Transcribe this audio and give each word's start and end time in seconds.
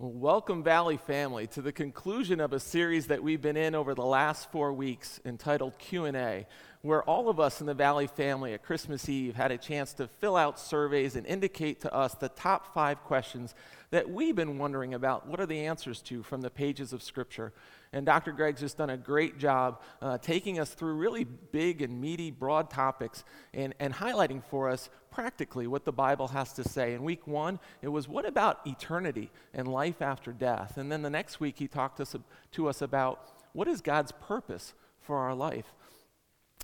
Well, 0.00 0.12
welcome, 0.12 0.62
Valley 0.62 0.96
family, 0.96 1.46
to 1.48 1.60
the 1.60 1.72
conclusion 1.72 2.40
of 2.40 2.54
a 2.54 2.58
series 2.58 3.08
that 3.08 3.22
we've 3.22 3.42
been 3.42 3.58
in 3.58 3.74
over 3.74 3.94
the 3.94 4.02
last 4.02 4.50
four 4.50 4.72
weeks 4.72 5.20
entitled 5.26 5.76
Q&A, 5.76 6.46
where 6.80 7.02
all 7.02 7.28
of 7.28 7.38
us 7.38 7.60
in 7.60 7.66
the 7.66 7.74
Valley 7.74 8.06
family 8.06 8.54
at 8.54 8.62
Christmas 8.62 9.10
Eve 9.10 9.34
had 9.34 9.52
a 9.52 9.58
chance 9.58 9.92
to 9.92 10.08
fill 10.08 10.36
out 10.36 10.58
surveys 10.58 11.16
and 11.16 11.26
indicate 11.26 11.82
to 11.82 11.94
us 11.94 12.14
the 12.14 12.30
top 12.30 12.72
five 12.72 13.04
questions 13.04 13.54
that 13.90 14.08
we've 14.08 14.34
been 14.34 14.56
wondering 14.56 14.94
about. 14.94 15.26
What 15.26 15.38
are 15.38 15.44
the 15.44 15.66
answers 15.66 16.00
to 16.04 16.22
from 16.22 16.40
the 16.40 16.48
pages 16.48 16.94
of 16.94 17.02
Scripture? 17.02 17.52
And 17.92 18.06
Dr. 18.06 18.32
Greg's 18.32 18.62
just 18.62 18.78
done 18.78 18.88
a 18.88 18.96
great 18.96 19.36
job 19.36 19.82
uh, 20.00 20.16
taking 20.16 20.58
us 20.58 20.70
through 20.70 20.94
really 20.94 21.24
big 21.24 21.82
and 21.82 22.00
meaty, 22.00 22.30
broad 22.30 22.70
topics 22.70 23.22
and, 23.52 23.74
and 23.78 23.92
highlighting 23.92 24.42
for 24.44 24.70
us 24.70 24.88
practically 25.10 25.66
what 25.66 25.84
the 25.84 25.92
Bible 25.92 26.28
has 26.28 26.52
to 26.54 26.64
say. 26.64 26.94
In 26.94 27.02
week 27.02 27.26
one, 27.26 27.58
it 27.82 27.88
was 27.88 28.08
what 28.08 28.24
about 28.24 28.66
eternity 28.66 29.30
and 29.52 29.68
life 29.68 30.00
after 30.00 30.32
death? 30.32 30.76
And 30.76 30.90
then 30.90 31.02
the 31.02 31.10
next 31.10 31.40
week, 31.40 31.58
he 31.58 31.68
talked 31.68 31.96
to 31.98 32.02
us, 32.02 32.16
to 32.52 32.68
us 32.68 32.82
about 32.82 33.26
what 33.52 33.68
is 33.68 33.80
God's 33.80 34.12
purpose 34.12 34.74
for 35.00 35.18
our 35.18 35.34
life? 35.34 35.72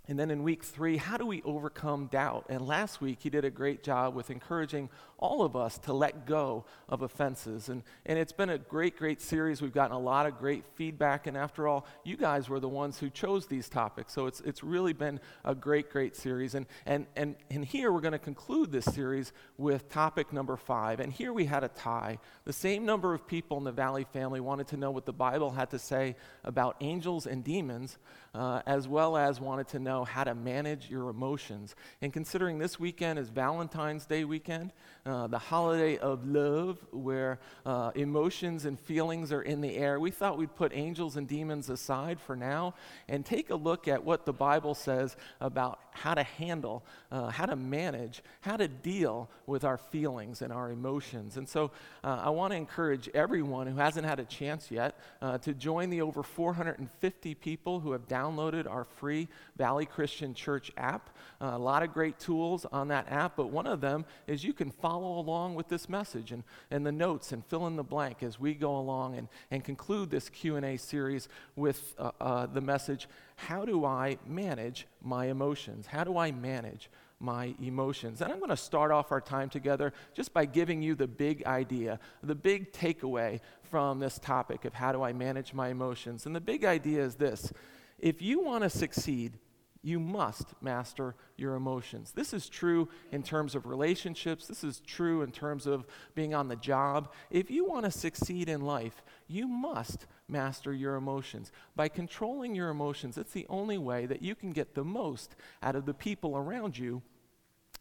And 0.08 0.18
then 0.18 0.30
in 0.30 0.44
week 0.44 0.62
three, 0.62 0.98
how 0.98 1.16
do 1.16 1.26
we 1.26 1.42
overcome 1.42 2.06
doubt? 2.06 2.46
And 2.48 2.66
last 2.66 3.00
week, 3.00 3.18
he 3.22 3.30
did 3.30 3.44
a 3.44 3.50
great 3.50 3.82
job 3.82 4.14
with 4.14 4.30
encouraging 4.30 4.88
all 5.18 5.42
of 5.42 5.56
us 5.56 5.78
to 5.78 5.92
let 5.92 6.26
go 6.26 6.64
of 6.88 7.02
offenses. 7.02 7.68
And, 7.68 7.82
and 8.04 8.18
it's 8.18 8.32
been 8.32 8.50
a 8.50 8.58
great, 8.58 8.96
great 8.96 9.20
series. 9.20 9.62
We've 9.62 9.72
gotten 9.72 9.96
a 9.96 10.00
lot 10.00 10.26
of 10.26 10.38
great 10.38 10.64
feedback. 10.74 11.26
And 11.26 11.36
after 11.36 11.66
all, 11.66 11.86
you 12.04 12.16
guys 12.16 12.48
were 12.48 12.60
the 12.60 12.68
ones 12.68 12.98
who 12.98 13.08
chose 13.08 13.46
these 13.46 13.68
topics. 13.68 14.12
So 14.12 14.26
it's, 14.26 14.40
it's 14.40 14.62
really 14.62 14.92
been 14.92 15.20
a 15.44 15.54
great, 15.54 15.90
great 15.90 16.16
series. 16.16 16.54
And, 16.54 16.66
and, 16.84 17.06
and, 17.16 17.36
and 17.50 17.64
here 17.64 17.92
we're 17.92 18.00
going 18.00 18.12
to 18.12 18.18
conclude 18.18 18.70
this 18.70 18.84
series 18.84 19.32
with 19.56 19.88
topic 19.88 20.32
number 20.32 20.56
five. 20.56 21.00
And 21.00 21.12
here 21.12 21.32
we 21.32 21.46
had 21.46 21.64
a 21.64 21.68
tie. 21.68 22.18
The 22.44 22.52
same 22.52 22.84
number 22.84 23.14
of 23.14 23.26
people 23.26 23.56
in 23.56 23.64
the 23.64 23.72
Valley 23.72 24.06
family 24.12 24.40
wanted 24.40 24.68
to 24.68 24.76
know 24.76 24.90
what 24.90 25.06
the 25.06 25.12
Bible 25.12 25.50
had 25.50 25.70
to 25.70 25.78
say 25.78 26.16
about 26.44 26.76
angels 26.80 27.26
and 27.26 27.42
demons, 27.42 27.96
uh, 28.34 28.60
as 28.66 28.86
well 28.86 29.16
as 29.16 29.40
wanted 29.40 29.68
to 29.68 29.78
know 29.78 30.04
how 30.04 30.24
to 30.24 30.34
manage 30.34 30.90
your 30.90 31.08
emotions. 31.08 31.74
And 32.02 32.12
considering 32.12 32.58
this 32.58 32.78
weekend 32.78 33.18
is 33.18 33.30
Valentine's 33.30 34.04
Day 34.04 34.24
weekend, 34.24 34.72
uh, 35.06 35.28
the 35.28 35.38
holiday 35.38 35.96
of 35.98 36.26
love, 36.26 36.78
where 36.90 37.38
uh, 37.64 37.92
emotions 37.94 38.64
and 38.64 38.78
feelings 38.78 39.32
are 39.32 39.42
in 39.42 39.60
the 39.60 39.76
air, 39.76 40.00
we 40.00 40.10
thought 40.10 40.36
we'd 40.36 40.54
put 40.56 40.72
angels 40.74 41.16
and 41.16 41.28
demons 41.28 41.70
aside 41.70 42.20
for 42.20 42.34
now 42.34 42.74
and 43.08 43.24
take 43.24 43.50
a 43.50 43.54
look 43.54 43.86
at 43.86 44.02
what 44.02 44.26
the 44.26 44.32
Bible 44.32 44.74
says 44.74 45.16
about 45.40 45.78
how 45.92 46.12
to 46.12 46.24
handle, 46.24 46.84
uh, 47.12 47.28
how 47.28 47.46
to 47.46 47.54
manage, 47.54 48.22
how 48.40 48.56
to 48.56 48.66
deal 48.66 49.30
with 49.46 49.64
our 49.64 49.78
feelings 49.78 50.42
and 50.42 50.52
our 50.52 50.72
emotions. 50.72 51.36
And 51.36 51.48
so 51.48 51.70
uh, 52.02 52.22
I 52.24 52.30
want 52.30 52.52
to 52.52 52.56
encourage 52.56 53.08
everyone 53.14 53.68
who 53.68 53.76
hasn't 53.76 54.06
had 54.06 54.18
a 54.18 54.24
chance 54.24 54.70
yet 54.72 54.98
uh, 55.22 55.38
to 55.38 55.54
join 55.54 55.88
the 55.88 56.02
over 56.02 56.24
450 56.24 57.34
people 57.36 57.78
who 57.78 57.92
have 57.92 58.08
downloaded 58.08 58.68
our 58.68 58.84
free 58.84 59.28
Valley 59.56 59.86
Christian 59.86 60.34
Church 60.34 60.72
app. 60.76 61.10
a 61.40 61.56
lot 61.56 61.84
of 61.84 61.92
great 61.94 62.18
tools 62.18 62.66
on 62.72 62.88
that 62.88 63.06
app, 63.10 63.36
but 63.36 63.50
one 63.50 63.68
of 63.68 63.80
them 63.80 64.04
is 64.26 64.42
you 64.42 64.52
can 64.52 64.70
follow 64.70 64.95
follow 64.96 65.18
along 65.18 65.54
with 65.54 65.68
this 65.68 65.90
message 65.90 66.32
and, 66.32 66.42
and 66.70 66.86
the 66.86 66.92
notes 66.92 67.32
and 67.32 67.44
fill 67.44 67.66
in 67.66 67.76
the 67.76 67.84
blank 67.84 68.22
as 68.22 68.40
we 68.40 68.54
go 68.54 68.78
along 68.78 69.14
and, 69.14 69.28
and 69.50 69.62
conclude 69.62 70.08
this 70.08 70.30
q&a 70.30 70.78
series 70.78 71.28
with 71.54 71.94
uh, 71.98 72.10
uh, 72.18 72.46
the 72.46 72.62
message 72.62 73.06
how 73.36 73.66
do 73.66 73.84
i 73.84 74.16
manage 74.26 74.86
my 75.02 75.26
emotions 75.26 75.86
how 75.86 76.02
do 76.02 76.16
i 76.16 76.32
manage 76.32 76.88
my 77.18 77.54
emotions. 77.62 78.20
And 78.20 78.30
I'm 78.30 78.38
going 78.40 78.50
to 78.50 78.58
start 78.58 78.90
off 78.90 79.10
our 79.10 79.22
time 79.22 79.48
together 79.48 79.94
just 80.12 80.34
by 80.34 80.44
giving 80.44 80.82
you 80.82 80.94
the 80.94 81.06
big 81.06 81.46
idea, 81.46 81.98
the 82.22 82.34
big 82.34 82.74
takeaway 82.74 83.40
from 83.62 84.00
this 84.00 84.18
topic 84.18 84.66
of 84.66 84.74
how 84.74 84.92
do 84.92 85.02
I 85.02 85.14
manage 85.14 85.54
my 85.54 85.68
emotions. 85.70 86.26
And 86.26 86.36
the 86.36 86.42
big 86.42 86.66
idea 86.66 87.02
is 87.02 87.14
this 87.14 87.54
if 87.98 88.20
you 88.20 88.40
want 88.40 88.64
to 88.64 88.68
succeed, 88.70 89.38
you 89.86 90.00
must 90.00 90.48
master 90.60 91.14
your 91.36 91.54
emotions. 91.54 92.10
This 92.10 92.34
is 92.34 92.48
true 92.48 92.88
in 93.12 93.22
terms 93.22 93.54
of 93.54 93.66
relationships. 93.66 94.48
This 94.48 94.64
is 94.64 94.80
true 94.80 95.22
in 95.22 95.30
terms 95.30 95.64
of 95.64 95.86
being 96.16 96.34
on 96.34 96.48
the 96.48 96.56
job. 96.56 97.12
If 97.30 97.52
you 97.52 97.64
want 97.64 97.84
to 97.84 97.92
succeed 97.92 98.48
in 98.48 98.62
life, 98.62 99.04
you 99.28 99.46
must 99.46 100.06
master 100.26 100.72
your 100.72 100.96
emotions. 100.96 101.52
By 101.76 101.86
controlling 101.86 102.56
your 102.56 102.70
emotions, 102.70 103.16
it's 103.16 103.32
the 103.32 103.46
only 103.48 103.78
way 103.78 104.06
that 104.06 104.22
you 104.22 104.34
can 104.34 104.50
get 104.50 104.74
the 104.74 104.82
most 104.82 105.36
out 105.62 105.76
of 105.76 105.86
the 105.86 105.94
people 105.94 106.36
around 106.36 106.76
you 106.76 107.00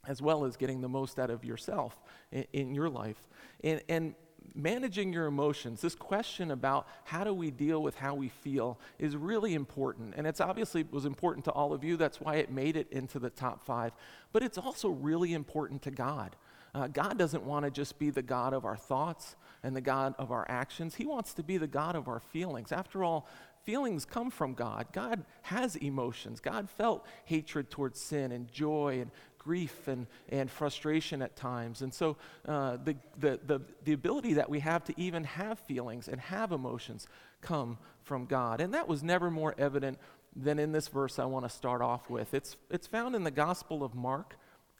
as 0.07 0.21
well 0.21 0.45
as 0.45 0.55
getting 0.57 0.81
the 0.81 0.89
most 0.89 1.17
out 1.17 1.31
of 1.31 1.43
yourself 1.43 1.97
in, 2.31 2.45
in 2.53 2.75
your 2.75 2.87
life. 2.87 3.27
And, 3.63 3.81
and 3.89 4.13
managing 4.53 5.13
your 5.13 5.25
emotions, 5.25 5.81
this 5.81 5.95
question 5.95 6.51
about 6.51 6.87
how 7.03 7.23
do 7.23 7.33
we 7.33 7.51
deal 7.51 7.81
with 7.81 7.95
how 7.95 8.15
we 8.15 8.29
feel 8.29 8.79
is 8.99 9.15
really 9.15 9.53
important. 9.53 10.13
And 10.17 10.27
it's 10.27 10.41
obviously 10.41 10.85
was 10.91 11.05
important 11.05 11.45
to 11.45 11.51
all 11.51 11.73
of 11.73 11.83
you. 11.83 11.97
That's 11.97 12.21
why 12.21 12.35
it 12.35 12.51
made 12.51 12.77
it 12.77 12.91
into 12.91 13.19
the 13.19 13.29
top 13.29 13.63
five. 13.63 13.93
But 14.31 14.43
it's 14.43 14.57
also 14.57 14.89
really 14.89 15.33
important 15.33 15.81
to 15.83 15.91
God. 15.91 16.35
Uh, 16.73 16.87
God 16.87 17.17
doesn't 17.17 17.43
want 17.43 17.63
to 17.63 17.71
just 17.71 17.97
be 17.97 18.09
the 18.09 18.21
God 18.21 18.53
of 18.53 18.65
our 18.65 18.75
thoughts 18.75 19.37
and 19.63 19.75
the 19.75 19.81
God 19.81 20.13
of 20.19 20.31
our 20.31 20.45
actions. 20.49 20.95
He 20.95 21.05
wants 21.05 21.33
to 21.35 21.43
be 21.43 21.57
the 21.57 21.67
God 21.67 21.95
of 21.95 22.09
our 22.09 22.19
feelings. 22.19 22.73
After 22.73 23.03
all, 23.03 23.27
feelings 23.63 24.05
come 24.05 24.29
from 24.29 24.53
God. 24.53 24.87
God 24.91 25.23
has 25.43 25.77
emotions. 25.77 26.39
God 26.39 26.69
felt 26.69 27.05
hatred 27.23 27.69
towards 27.69 27.99
sin 27.99 28.31
and 28.31 28.51
joy 28.51 28.99
and 29.01 29.11
grief 29.45 29.87
and, 29.87 30.07
and 30.29 30.49
frustration 30.49 31.21
at 31.21 31.35
times. 31.35 31.83
And 31.83 31.93
so 31.93 32.17
uh, 32.47 32.77
the, 32.83 32.95
the, 33.19 33.39
the, 33.45 33.61
the 33.83 33.93
ability 33.93 34.33
that 34.33 34.49
we 34.49 34.59
have 34.59 34.83
to 34.85 34.93
even 34.99 35.23
have 35.23 35.59
feelings 35.59 36.07
and 36.07 36.19
have 36.19 36.51
emotions 36.51 37.07
come 37.41 37.77
from 38.03 38.25
God. 38.25 38.59
And 38.59 38.73
that 38.73 38.87
was 38.87 39.03
never 39.03 39.29
more 39.29 39.53
evident 39.59 39.99
than 40.35 40.57
in 40.57 40.71
this 40.71 40.87
verse 40.87 41.19
I 41.19 41.25
want 41.25 41.45
to 41.45 41.49
start 41.49 41.83
off 41.83 42.09
with. 42.09 42.33
It's, 42.33 42.57
it's 42.71 42.87
found 42.87 43.15
in 43.15 43.23
the 43.23 43.31
Gospel 43.31 43.83
of 43.83 43.93
Mark, 43.93 44.35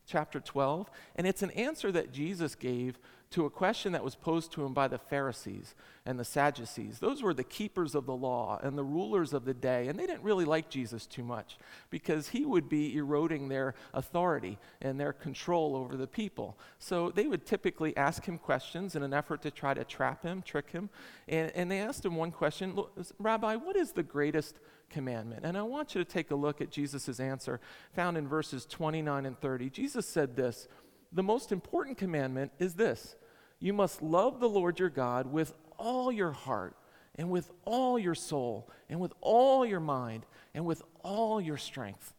chapter 0.08 0.40
12, 0.40 0.90
and 1.16 1.28
it's 1.28 1.44
an 1.44 1.52
answer 1.52 1.92
that 1.92 2.12
Jesus 2.12 2.56
gave 2.56 2.97
to 3.35 3.46
a 3.46 3.50
question 3.50 3.91
that 3.91 4.03
was 4.03 4.16
posed 4.16 4.53
to 4.53 4.63
him 4.63 4.73
by 4.73 4.88
the 4.88 4.97
Pharisees 4.97 5.75
and 6.06 6.18
the 6.18 6.23
Sadducees. 6.23 7.00
Those 7.00 7.22
were 7.22 7.34
the 7.34 7.44
keepers 7.44 7.94
of 7.94 8.06
the 8.06 8.16
law 8.16 8.62
and 8.63 8.78
the 8.78 8.84
rulers 8.84 9.34
of 9.34 9.44
the 9.44 9.53
day, 9.53 9.90
and 9.90 10.00
they 10.00 10.06
didn't 10.06 10.23
really 10.23 10.46
like 10.46 10.69
Jesus 10.69 11.06
too 11.06 11.23
much 11.23 11.57
because 11.90 12.29
he 12.29 12.46
would 12.46 12.69
be 12.69 12.96
eroding 12.96 13.50
their 13.50 13.75
authority 13.94 14.57
and 14.81 14.97
their 14.97 15.12
control 15.12 15.75
over 15.75 15.97
the 15.97 16.07
people. 16.07 16.57
So 16.79 17.09
they 17.09 17.28
would 17.28 17.46
typically 17.46 17.96
ask 17.97 18.23
him 18.23 18.38
questions 18.38 18.96
in 18.96 19.03
an 19.03 19.13
effort 19.13 19.41
to 19.41 19.52
try 19.52 19.73
to 19.73 19.84
trap 19.84 20.23
him, 20.23 20.41
trick 20.41 20.72
him. 20.72 20.90
And, 21.28 21.52
and 21.56 21.69
they 21.69 21.79
asked 21.79 22.06
him 22.06 22.16
one 22.16 22.31
question 22.31 22.79
Rabbi, 23.19 23.57
what 23.57 23.75
is 23.75 23.91
the 23.91 24.03
greatest 24.03 24.62
commandment? 24.90 25.44
And 25.44 25.57
I 25.57 25.63
want 25.63 25.94
you 25.94 26.02
to 26.02 26.09
take 26.09 26.31
a 26.31 26.35
look 26.35 26.62
at 26.62 26.72
Jesus' 26.72 27.19
answer 27.19 27.59
found 27.94 28.16
in 28.16 28.29
verses 28.29 28.66
29 28.66 29.25
and 29.25 29.38
30. 29.41 29.72
Jesus 29.72 30.07
said 30.07 30.38
this 30.38 30.69
The 31.12 31.22
most 31.22 31.52
important 31.52 31.97
commandment 31.97 32.53
is 32.59 32.75
this 32.75 33.17
you 33.66 33.74
must 33.74 34.03
love 34.03 34.40
the 34.40 34.48
Lord 34.48 34.78
your 34.78 34.90
God 34.90 35.26
with 35.26 35.52
all 35.80 36.12
your 36.12 36.31
heart 36.31 36.76
and 37.16 37.31
with 37.31 37.52
all 37.66 37.98
your 37.98 38.14
soul 38.14 38.70
and 38.90 39.00
with 39.00 39.12
all 39.22 39.66
your 39.66 39.80
mind 39.80 40.28
and 40.53 40.68
with 40.68 40.84
all 41.03 41.42
your 41.42 41.58
strength. 41.58 42.14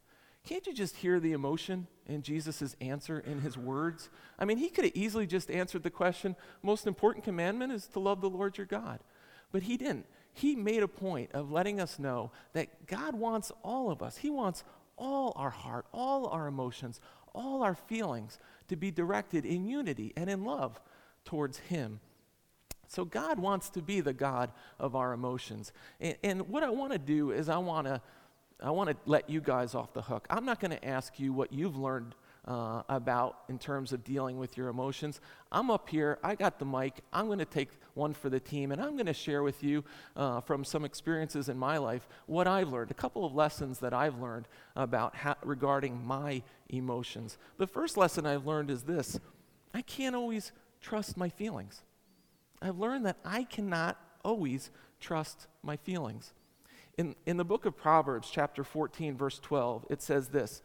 Can't 0.44 0.66
you 0.66 0.74
just 0.74 0.96
hear 0.96 1.20
the 1.20 1.30
emotion 1.30 1.86
in 2.06 2.22
Jesus' 2.22 2.74
answer 2.80 3.20
in 3.20 3.42
his 3.42 3.56
words? 3.56 4.08
I 4.40 4.44
mean, 4.44 4.58
he 4.58 4.68
could 4.68 4.86
have 4.86 4.96
easily 4.96 5.24
just 5.24 5.48
answered 5.48 5.84
the 5.84 5.90
question 5.90 6.34
most 6.64 6.84
important 6.84 7.24
commandment 7.24 7.72
is 7.72 7.86
to 7.88 8.00
love 8.00 8.20
the 8.20 8.28
Lord 8.28 8.58
your 8.58 8.66
God. 8.66 8.98
But 9.52 9.62
he 9.62 9.76
didn't. 9.76 10.06
He 10.32 10.56
made 10.56 10.82
a 10.82 10.88
point 10.88 11.30
of 11.32 11.52
letting 11.52 11.80
us 11.80 12.00
know 12.00 12.32
that 12.54 12.88
God 12.88 13.14
wants 13.14 13.52
all 13.62 13.92
of 13.92 14.02
us. 14.02 14.16
He 14.16 14.30
wants 14.30 14.64
all 14.98 15.32
our 15.36 15.50
heart, 15.50 15.86
all 15.92 16.26
our 16.26 16.48
emotions, 16.48 17.00
all 17.36 17.62
our 17.62 17.76
feelings 17.76 18.40
to 18.66 18.74
be 18.74 18.90
directed 18.90 19.46
in 19.46 19.64
unity 19.64 20.12
and 20.16 20.28
in 20.28 20.44
love 20.44 20.80
towards 21.26 21.58
Him. 21.58 22.00
So 22.88 23.04
God 23.04 23.38
wants 23.38 23.68
to 23.70 23.82
be 23.82 24.00
the 24.00 24.12
God 24.14 24.50
of 24.78 24.96
our 24.96 25.12
emotions. 25.12 25.72
And, 26.00 26.16
and 26.22 26.48
what 26.48 26.62
I 26.62 26.70
want 26.70 26.92
to 26.92 26.98
do 26.98 27.32
is 27.32 27.48
I 27.48 27.58
want 27.58 27.86
to 27.86 28.00
I 28.58 28.70
want 28.70 28.88
to 28.88 28.96
let 29.04 29.28
you 29.28 29.42
guys 29.42 29.74
off 29.74 29.92
the 29.92 30.00
hook. 30.00 30.26
I'm 30.30 30.46
not 30.46 30.60
going 30.60 30.70
to 30.70 30.82
ask 30.82 31.20
you 31.20 31.34
what 31.34 31.52
you've 31.52 31.76
learned 31.76 32.14
uh, 32.46 32.82
about 32.88 33.40
in 33.48 33.58
terms 33.58 33.92
of 33.92 34.02
dealing 34.02 34.38
with 34.38 34.56
your 34.56 34.68
emotions. 34.68 35.20
I'm 35.52 35.70
up 35.70 35.90
here, 35.90 36.18
I 36.22 36.36
got 36.36 36.58
the 36.58 36.64
mic, 36.64 37.00
I'm 37.12 37.26
going 37.26 37.38
to 37.40 37.44
take 37.44 37.68
one 37.92 38.14
for 38.14 38.30
the 38.30 38.40
team, 38.40 38.72
and 38.72 38.80
I'm 38.80 38.94
going 38.94 39.06
to 39.06 39.12
share 39.12 39.42
with 39.42 39.62
you 39.62 39.84
uh, 40.16 40.40
from 40.40 40.64
some 40.64 40.86
experiences 40.86 41.48
in 41.50 41.58
my 41.58 41.76
life 41.76 42.08
what 42.26 42.46
I've 42.46 42.72
learned, 42.72 42.90
a 42.90 42.94
couple 42.94 43.26
of 43.26 43.34
lessons 43.34 43.80
that 43.80 43.92
I've 43.92 44.18
learned 44.20 44.48
about 44.74 45.14
regarding 45.44 46.06
my 46.06 46.42
emotions. 46.70 47.36
The 47.58 47.66
first 47.66 47.96
lesson 47.96 48.24
I've 48.24 48.46
learned 48.46 48.70
is 48.70 48.84
this 48.84 49.18
I 49.74 49.82
can't 49.82 50.16
always 50.16 50.52
trust 50.86 51.16
my 51.16 51.28
feelings. 51.28 51.82
I've 52.62 52.78
learned 52.78 53.06
that 53.06 53.18
I 53.24 53.42
cannot 53.42 53.98
always 54.24 54.70
trust 55.00 55.48
my 55.62 55.76
feelings. 55.76 56.32
In, 56.96 57.16
in 57.26 57.36
the 57.36 57.44
book 57.44 57.66
of 57.66 57.76
Proverbs, 57.76 58.30
chapter 58.30 58.62
14, 58.62 59.16
verse 59.16 59.40
12, 59.40 59.86
it 59.90 60.00
says 60.00 60.28
this 60.28 60.62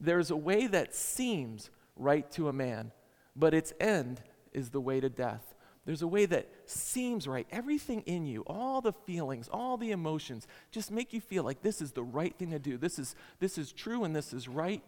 There's 0.00 0.30
a 0.30 0.36
way 0.36 0.68
that 0.68 0.94
seems 0.94 1.70
right 1.96 2.30
to 2.32 2.48
a 2.48 2.52
man, 2.52 2.92
but 3.34 3.52
its 3.52 3.72
end 3.80 4.22
is 4.52 4.70
the 4.70 4.80
way 4.80 5.00
to 5.00 5.08
death. 5.08 5.54
There's 5.84 6.02
a 6.02 6.08
way 6.08 6.24
that 6.26 6.48
seems 6.66 7.26
right, 7.26 7.46
everything 7.50 8.02
in 8.06 8.26
you, 8.26 8.42
all 8.46 8.80
the 8.80 8.92
feelings, 8.92 9.48
all 9.52 9.76
the 9.76 9.90
emotions, 9.90 10.46
just 10.70 10.92
make 10.92 11.12
you 11.12 11.20
feel 11.20 11.42
like 11.42 11.62
this 11.62 11.82
is 11.82 11.92
the 11.92 12.02
right 12.02 12.34
thing 12.38 12.52
to 12.52 12.58
do. 12.60 12.78
This 12.78 12.98
is, 12.98 13.16
this 13.40 13.58
is 13.58 13.72
true 13.72 14.04
and 14.04 14.14
this 14.14 14.32
is 14.32 14.48
right. 14.48 14.82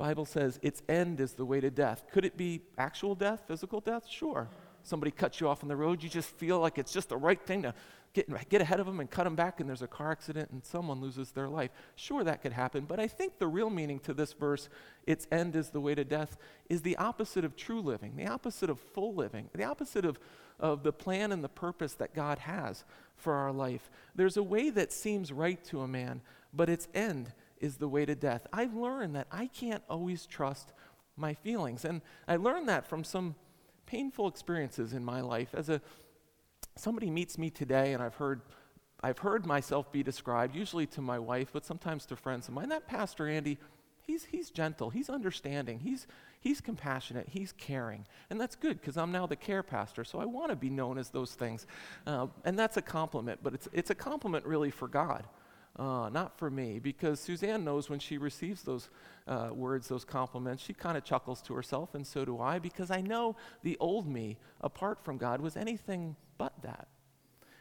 Bible 0.00 0.24
says 0.24 0.58
its 0.62 0.82
end 0.88 1.20
is 1.20 1.34
the 1.34 1.44
way 1.44 1.60
to 1.60 1.70
death. 1.70 2.06
Could 2.10 2.24
it 2.24 2.34
be 2.34 2.62
actual 2.78 3.14
death, 3.14 3.42
physical 3.46 3.82
death? 3.82 4.08
Sure. 4.08 4.48
Somebody 4.82 5.10
cuts 5.10 5.42
you 5.42 5.46
off 5.46 5.62
on 5.62 5.68
the 5.68 5.76
road, 5.76 6.02
you 6.02 6.08
just 6.08 6.30
feel 6.30 6.58
like 6.58 6.78
it's 6.78 6.90
just 6.90 7.10
the 7.10 7.18
right 7.18 7.38
thing 7.38 7.64
to 7.64 7.74
get, 8.14 8.48
get 8.48 8.62
ahead 8.62 8.80
of 8.80 8.86
them 8.86 8.98
and 9.00 9.10
cut 9.10 9.24
them 9.24 9.36
back, 9.36 9.60
and 9.60 9.68
there's 9.68 9.82
a 9.82 9.86
car 9.86 10.10
accident 10.10 10.52
and 10.52 10.64
someone 10.64 11.02
loses 11.02 11.32
their 11.32 11.50
life. 11.50 11.70
Sure, 11.96 12.24
that 12.24 12.40
could 12.40 12.54
happen, 12.54 12.86
but 12.88 12.98
I 12.98 13.08
think 13.08 13.38
the 13.38 13.46
real 13.46 13.68
meaning 13.68 13.98
to 14.00 14.14
this 14.14 14.32
verse, 14.32 14.70
its 15.06 15.26
end 15.30 15.54
is 15.54 15.68
the 15.68 15.82
way 15.82 15.94
to 15.94 16.02
death, 16.02 16.38
is 16.70 16.80
the 16.80 16.96
opposite 16.96 17.44
of 17.44 17.54
true 17.54 17.82
living, 17.82 18.14
the 18.16 18.26
opposite 18.26 18.70
of 18.70 18.80
full 18.80 19.14
living, 19.14 19.50
the 19.54 19.64
opposite 19.64 20.06
of, 20.06 20.18
of 20.58 20.82
the 20.82 20.94
plan 20.94 21.30
and 21.30 21.44
the 21.44 21.48
purpose 21.50 21.92
that 21.96 22.14
God 22.14 22.38
has 22.38 22.84
for 23.16 23.34
our 23.34 23.52
life. 23.52 23.90
There's 24.14 24.38
a 24.38 24.42
way 24.42 24.70
that 24.70 24.94
seems 24.94 25.30
right 25.30 25.62
to 25.64 25.82
a 25.82 25.86
man, 25.86 26.22
but 26.54 26.70
its 26.70 26.88
end 26.94 27.34
is 27.60 27.76
the 27.76 27.88
way 27.88 28.04
to 28.04 28.14
death. 28.14 28.46
I've 28.52 28.74
learned 28.74 29.14
that 29.16 29.26
I 29.30 29.46
can't 29.46 29.82
always 29.88 30.26
trust 30.26 30.72
my 31.16 31.34
feelings, 31.34 31.84
and 31.84 32.00
I 32.26 32.36
learned 32.36 32.68
that 32.68 32.86
from 32.86 33.04
some 33.04 33.34
painful 33.86 34.28
experiences 34.28 34.92
in 34.92 35.04
my 35.04 35.20
life 35.20 35.48
as 35.54 35.68
a 35.68 35.80
somebody 36.76 37.10
meets 37.10 37.36
me 37.36 37.50
today 37.50 37.92
and 37.92 38.02
I've 38.02 38.14
heard 38.14 38.40
I've 39.02 39.18
heard 39.18 39.46
myself 39.46 39.90
be 39.90 40.02
described, 40.02 40.54
usually 40.54 40.86
to 40.88 41.00
my 41.00 41.18
wife, 41.18 41.48
but 41.52 41.64
sometimes 41.64 42.04
to 42.06 42.16
friends 42.16 42.48
of 42.48 42.54
mine, 42.54 42.68
that 42.68 42.86
Pastor 42.86 43.26
Andy, 43.26 43.58
he's, 44.02 44.26
he's 44.26 44.50
gentle, 44.50 44.90
he's 44.90 45.08
understanding, 45.08 45.78
he's, 45.78 46.06
he's 46.38 46.60
compassionate, 46.60 47.28
he's 47.30 47.52
caring. 47.52 48.04
And 48.28 48.38
that's 48.38 48.56
good 48.56 48.78
because 48.78 48.98
I'm 48.98 49.10
now 49.10 49.26
the 49.26 49.36
care 49.36 49.62
pastor, 49.62 50.04
so 50.04 50.20
I 50.20 50.26
want 50.26 50.50
to 50.50 50.56
be 50.56 50.68
known 50.68 50.98
as 50.98 51.08
those 51.08 51.32
things. 51.32 51.66
Uh, 52.06 52.26
and 52.44 52.58
that's 52.58 52.76
a 52.76 52.82
compliment, 52.82 53.40
but 53.42 53.54
it's, 53.54 53.68
it's 53.72 53.88
a 53.90 53.94
compliment 53.94 54.44
really 54.44 54.70
for 54.70 54.86
God. 54.86 55.24
Uh, 55.80 56.10
not 56.10 56.36
for 56.38 56.50
me, 56.50 56.78
because 56.78 57.18
Suzanne 57.18 57.64
knows 57.64 57.88
when 57.88 57.98
she 57.98 58.18
receives 58.18 58.62
those 58.64 58.90
uh, 59.26 59.48
words, 59.50 59.88
those 59.88 60.04
compliments, 60.04 60.62
she 60.62 60.74
kind 60.74 60.94
of 60.94 61.04
chuckles 61.04 61.40
to 61.40 61.54
herself, 61.54 61.94
and 61.94 62.06
so 62.06 62.22
do 62.22 62.38
I, 62.38 62.58
because 62.58 62.90
I 62.90 63.00
know 63.00 63.34
the 63.62 63.78
old 63.80 64.06
me, 64.06 64.36
apart 64.60 65.02
from 65.02 65.16
God, 65.16 65.40
was 65.40 65.56
anything 65.56 66.16
but 66.36 66.52
that. 66.60 66.88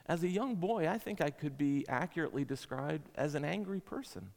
As 0.05 0.21
a 0.21 0.27
young 0.27 0.55
boy, 0.55 0.89
I 0.89 0.97
think 0.97 1.21
I 1.21 1.29
could 1.29 1.57
be 1.57 1.85
accurately 1.87 2.43
described 2.43 3.07
as 3.15 3.35
an 3.35 3.45
angry 3.45 3.79
person. 3.79 4.31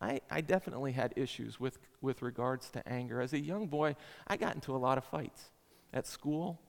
I, 0.00 0.20
I 0.30 0.40
definitely 0.40 0.92
had 0.92 1.12
issues 1.16 1.58
with, 1.58 1.80
with 2.00 2.22
regards 2.22 2.70
to 2.70 2.88
anger. 2.88 3.20
As 3.20 3.32
a 3.32 3.40
young 3.40 3.66
boy, 3.66 3.96
I 4.28 4.36
got 4.36 4.54
into 4.54 4.76
a 4.76 4.78
lot 4.78 4.96
of 4.96 5.02
fights 5.02 5.50
at 5.92 6.06
school, 6.06 6.60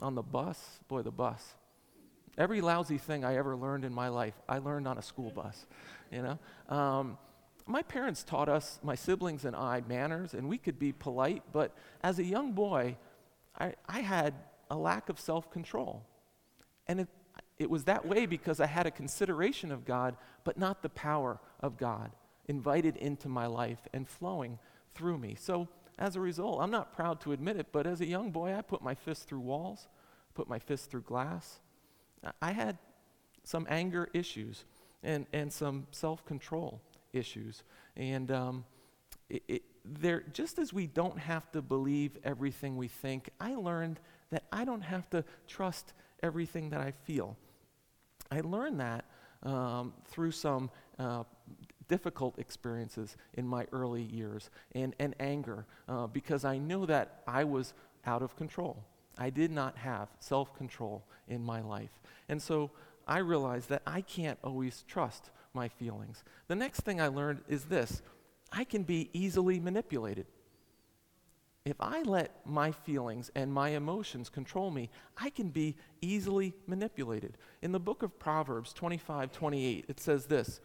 on 0.00 0.14
the 0.14 0.22
bus. 0.22 0.80
Boy, 0.88 1.02
the 1.02 1.10
bus. 1.10 1.54
Every 2.38 2.60
lousy 2.60 2.98
thing 2.98 3.24
I 3.24 3.36
ever 3.36 3.56
learned 3.56 3.84
in 3.84 3.92
my 3.92 4.08
life, 4.08 4.34
I 4.48 4.58
learned 4.58 4.86
on 4.86 4.96
a 4.96 5.02
school 5.02 5.30
bus. 5.30 5.66
You 6.12 6.22
know, 6.22 6.74
um, 6.74 7.18
my 7.66 7.82
parents 7.82 8.22
taught 8.22 8.48
us, 8.48 8.78
my 8.82 8.94
siblings 8.94 9.44
and 9.44 9.56
I, 9.56 9.82
manners, 9.86 10.34
and 10.34 10.48
we 10.48 10.56
could 10.56 10.78
be 10.78 10.92
polite. 10.92 11.42
But 11.52 11.76
as 12.02 12.20
a 12.20 12.24
young 12.24 12.52
boy, 12.52 12.96
I, 13.58 13.74
I 13.88 14.00
had 14.00 14.34
a 14.70 14.76
lack 14.76 15.08
of 15.08 15.18
self-control. 15.18 16.04
And 16.86 17.00
it, 17.00 17.08
it 17.58 17.68
was 17.68 17.84
that 17.84 18.06
way 18.06 18.24
because 18.24 18.60
I 18.60 18.66
had 18.66 18.86
a 18.86 18.90
consideration 18.92 19.72
of 19.72 19.84
God, 19.84 20.16
but 20.44 20.56
not 20.56 20.82
the 20.82 20.88
power 20.88 21.40
of 21.60 21.76
God 21.76 22.12
invited 22.46 22.96
into 22.96 23.28
my 23.28 23.46
life 23.46 23.80
and 23.92 24.08
flowing 24.08 24.60
through 24.94 25.18
me. 25.18 25.36
So 25.38 25.68
as 25.98 26.14
a 26.14 26.20
result, 26.20 26.60
I'm 26.62 26.70
not 26.70 26.94
proud 26.94 27.20
to 27.22 27.32
admit 27.32 27.56
it, 27.56 27.66
but 27.72 27.86
as 27.86 28.00
a 28.00 28.06
young 28.06 28.30
boy, 28.30 28.54
I 28.54 28.62
put 28.62 28.80
my 28.80 28.94
fist 28.94 29.28
through 29.28 29.40
walls, 29.40 29.88
put 30.34 30.48
my 30.48 30.60
fist 30.60 30.90
through 30.90 31.02
glass. 31.02 31.60
I 32.42 32.52
had 32.52 32.78
some 33.44 33.66
anger 33.70 34.08
issues 34.12 34.64
and, 35.02 35.26
and 35.32 35.52
some 35.52 35.86
self 35.90 36.24
control 36.24 36.80
issues. 37.12 37.62
And 37.96 38.30
um, 38.30 38.64
it, 39.28 39.42
it, 39.48 39.62
there, 39.84 40.24
just 40.32 40.58
as 40.58 40.72
we 40.72 40.86
don't 40.86 41.18
have 41.18 41.50
to 41.52 41.62
believe 41.62 42.16
everything 42.24 42.76
we 42.76 42.88
think, 42.88 43.30
I 43.40 43.54
learned 43.54 44.00
that 44.30 44.44
I 44.52 44.64
don't 44.64 44.82
have 44.82 45.08
to 45.10 45.24
trust 45.46 45.94
everything 46.22 46.70
that 46.70 46.80
I 46.80 46.90
feel. 46.90 47.36
I 48.30 48.40
learned 48.40 48.80
that 48.80 49.04
um, 49.42 49.94
through 50.06 50.32
some 50.32 50.70
uh, 50.98 51.24
difficult 51.88 52.38
experiences 52.38 53.16
in 53.34 53.46
my 53.46 53.66
early 53.72 54.02
years 54.02 54.50
and, 54.72 54.94
and 54.98 55.14
anger 55.20 55.64
uh, 55.88 56.06
because 56.06 56.44
I 56.44 56.58
knew 56.58 56.84
that 56.86 57.22
I 57.26 57.44
was 57.44 57.72
out 58.04 58.22
of 58.22 58.36
control. 58.36 58.84
I 59.18 59.30
did 59.30 59.50
not 59.50 59.76
have 59.76 60.08
self 60.20 60.56
control 60.56 61.04
in 61.26 61.42
my 61.42 61.60
life. 61.60 62.00
And 62.28 62.40
so 62.40 62.70
I 63.06 63.18
realized 63.18 63.68
that 63.70 63.82
I 63.86 64.00
can't 64.00 64.38
always 64.44 64.84
trust 64.86 65.30
my 65.54 65.68
feelings. 65.68 66.22
The 66.46 66.54
next 66.54 66.80
thing 66.80 67.00
I 67.00 67.08
learned 67.08 67.40
is 67.48 67.64
this 67.64 68.02
I 68.52 68.64
can 68.64 68.84
be 68.84 69.10
easily 69.12 69.60
manipulated. 69.60 70.26
If 71.64 71.76
I 71.80 72.02
let 72.02 72.46
my 72.46 72.72
feelings 72.72 73.30
and 73.34 73.52
my 73.52 73.70
emotions 73.70 74.30
control 74.30 74.70
me, 74.70 74.88
I 75.18 75.28
can 75.28 75.50
be 75.50 75.76
easily 76.00 76.54
manipulated. 76.66 77.36
In 77.60 77.72
the 77.72 77.80
book 77.80 78.02
of 78.02 78.18
Proverbs 78.18 78.72
25 78.72 79.32
28, 79.32 79.84
it 79.88 80.00
says 80.00 80.26
this 80.26 80.60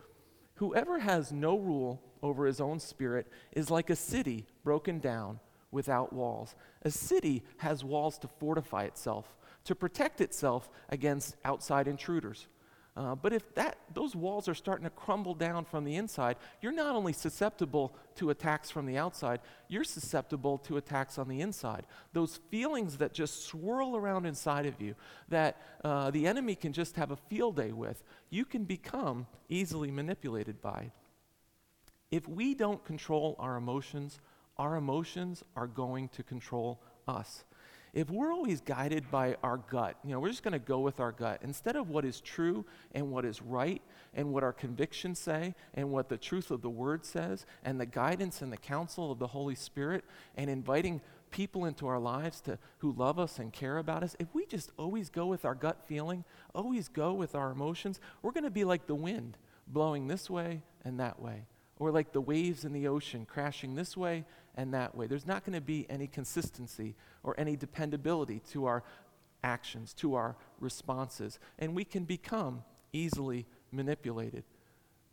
Whoever 0.55 0.99
has 0.99 1.31
no 1.31 1.57
rule 1.57 2.01
over 2.21 2.45
his 2.45 2.61
own 2.61 2.79
spirit 2.79 3.27
is 3.51 3.69
like 3.69 3.89
a 3.89 3.95
city 3.95 4.45
broken 4.63 4.99
down 4.99 5.39
without 5.73 6.13
walls. 6.13 6.55
A 6.83 6.91
city 6.91 7.43
has 7.57 7.83
walls 7.83 8.17
to 8.19 8.27
fortify 8.39 8.83
itself, 8.83 9.35
to 9.65 9.75
protect 9.75 10.21
itself 10.21 10.69
against 10.89 11.35
outside 11.43 11.87
intruders. 11.87 12.47
Uh, 12.95 13.15
but 13.15 13.33
if 13.33 13.55
that, 13.55 13.75
those 13.95 14.15
walls 14.15 14.47
are 14.47 14.53
starting 14.53 14.83
to 14.83 14.89
crumble 14.91 15.33
down 15.33 15.65
from 15.65 15.83
the 15.83 15.95
inside, 15.95 16.37
you're 16.61 16.71
not 16.71 16.95
only 16.95 17.11
susceptible 17.11 17.95
to 18.15 18.29
attacks 18.29 18.69
from 18.69 18.85
the 18.85 18.97
outside, 18.97 19.39
you're 19.67 19.83
susceptible 19.83 20.59
to 20.59 20.77
attacks 20.77 21.17
on 21.17 21.27
the 21.27 21.41
inside. 21.41 21.87
Those 22.13 22.39
feelings 22.51 22.97
that 22.97 23.11
just 23.11 23.45
swirl 23.45 23.95
around 23.95 24.27
inside 24.27 24.67
of 24.67 24.79
you, 24.79 24.93
that 25.29 25.59
uh, 25.83 26.11
the 26.11 26.27
enemy 26.27 26.53
can 26.53 26.71
just 26.71 26.95
have 26.95 27.09
a 27.09 27.15
field 27.15 27.55
day 27.55 27.71
with, 27.71 28.03
you 28.29 28.45
can 28.45 28.63
become 28.63 29.25
easily 29.49 29.89
manipulated 29.89 30.61
by. 30.61 30.91
If 32.11 32.29
we 32.29 32.53
don't 32.53 32.85
control 32.85 33.35
our 33.39 33.55
emotions, 33.55 34.19
our 34.57 34.75
emotions 34.75 35.43
are 35.55 35.67
going 35.67 36.09
to 36.09 36.23
control 36.23 36.79
us. 37.07 37.43
If 37.93 38.09
we're 38.09 38.31
always 38.31 38.59
guided 38.59 39.11
by 39.11 39.37
our 39.43 39.57
gut, 39.57 39.97
you 40.03 40.11
know, 40.11 40.19
we're 40.19 40.29
just 40.29 40.41
going 40.41 40.53
to 40.53 40.59
go 40.59 40.79
with 40.79 40.99
our 40.99 41.11
gut. 41.11 41.41
Instead 41.43 41.75
of 41.75 41.89
what 41.89 42.05
is 42.05 42.19
true 42.21 42.65
and 42.93 43.11
what 43.11 43.23
is 43.23 43.39
right 43.41 43.83
and 44.15 44.33
what 44.33 44.43
our 44.43 44.51
convictions 44.51 45.19
say 45.19 45.53
and 45.75 45.91
what 45.91 46.09
the 46.09 46.17
truth 46.17 46.49
of 46.49 46.63
the 46.63 46.69
word 46.71 47.05
says 47.05 47.45
and 47.63 47.79
the 47.79 47.85
guidance 47.85 48.41
and 48.41 48.51
the 48.51 48.57
counsel 48.57 49.11
of 49.11 49.19
the 49.19 49.27
Holy 49.27 49.53
Spirit 49.53 50.03
and 50.35 50.49
inviting 50.49 51.01
people 51.29 51.65
into 51.65 51.85
our 51.85 51.99
lives 51.99 52.41
to 52.41 52.57
who 52.79 52.93
love 52.93 53.19
us 53.19 53.37
and 53.37 53.53
care 53.53 53.77
about 53.77 54.01
us, 54.01 54.15
if 54.17 54.33
we 54.33 54.47
just 54.47 54.71
always 54.77 55.11
go 55.11 55.27
with 55.27 55.45
our 55.45 55.55
gut 55.55 55.79
feeling, 55.85 56.23
always 56.55 56.87
go 56.87 57.13
with 57.13 57.35
our 57.35 57.51
emotions, 57.51 57.99
we're 58.23 58.31
going 58.31 58.43
to 58.43 58.49
be 58.49 58.63
like 58.63 58.87
the 58.87 58.95
wind 58.95 59.37
blowing 59.67 60.07
this 60.07 60.31
way 60.31 60.63
and 60.83 60.99
that 60.99 61.19
way 61.19 61.45
or 61.79 61.91
like 61.91 62.13
the 62.13 62.21
waves 62.21 62.65
in 62.65 62.73
the 62.73 62.87
ocean 62.87 63.25
crashing 63.25 63.75
this 63.75 63.97
way 63.97 64.23
and 64.55 64.73
that 64.73 64.95
way. 64.95 65.07
There's 65.07 65.27
not 65.27 65.45
going 65.45 65.55
to 65.55 65.61
be 65.61 65.85
any 65.89 66.07
consistency 66.07 66.95
or 67.23 67.35
any 67.37 67.55
dependability 67.55 68.41
to 68.51 68.65
our 68.65 68.83
actions, 69.43 69.93
to 69.95 70.15
our 70.15 70.35
responses, 70.59 71.39
and 71.59 71.75
we 71.75 71.83
can 71.83 72.05
become 72.05 72.63
easily 72.91 73.45
manipulated. 73.71 74.43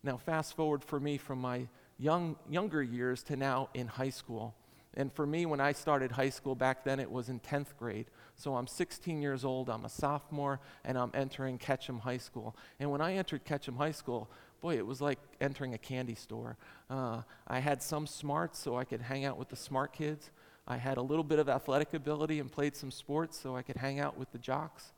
Now, 0.02 0.16
fast 0.16 0.54
forward 0.54 0.85
for 0.85 1.00
me 1.00 1.18
from 1.18 1.40
my 1.40 1.66
young, 1.99 2.37
younger 2.49 2.82
years 2.82 3.23
to 3.25 3.37
now 3.37 3.68
in 3.75 3.87
high 3.87 4.11
school. 4.11 4.54
And 4.94 5.12
for 5.12 5.26
me, 5.26 5.47
when 5.47 5.61
I 5.61 5.73
started 5.73 6.11
high 6.11 6.30
school 6.30 6.54
back 6.54 6.85
then, 6.85 6.99
it 6.99 7.11
was 7.11 7.28
in 7.28 7.38
10th 7.40 7.76
grade. 7.78 8.06
So 8.35 8.56
I'm 8.56 8.66
16 8.66 9.23
years 9.23 9.44
old, 9.44 9.70
I'm 9.70 9.85
a 9.85 9.88
sophomore, 9.88 10.61
and 10.85 10.99
I'm 10.99 11.12
entering 11.14 11.59
Ketcham 11.59 12.00
High 12.00 12.18
School. 12.18 12.56
And 12.80 12.90
when 12.90 13.00
I 13.00 13.14
entered 13.14 13.44
Ketcham 13.44 13.76
High 13.76 13.92
School, 13.92 14.28
boy, 14.60 14.76
it 14.76 14.86
was 14.86 15.00
like 15.00 15.18
entering 15.40 15.74
a 15.74 15.78
candy 15.78 16.14
store. 16.14 16.56
Uh, 16.88 17.22
I 17.46 17.60
had 17.60 17.82
some 17.82 18.06
smarts 18.06 18.58
so 18.58 18.76
I 18.76 18.84
could 18.84 19.00
hang 19.00 19.24
out 19.24 19.38
with 19.38 19.48
the 19.48 19.56
smart 19.56 19.92
kids. 19.92 20.30
I 20.66 20.76
had 20.76 20.98
a 20.98 21.02
little 21.02 21.24
bit 21.24 21.38
of 21.38 21.48
athletic 21.48 21.94
ability 21.94 22.38
and 22.38 22.50
played 22.50 22.76
some 22.76 22.90
sports 22.90 23.38
so 23.38 23.56
I 23.56 23.62
could 23.62 23.76
hang 23.76 23.98
out 23.98 24.18
with 24.18 24.30
the 24.32 24.38
jocks. 24.38 24.92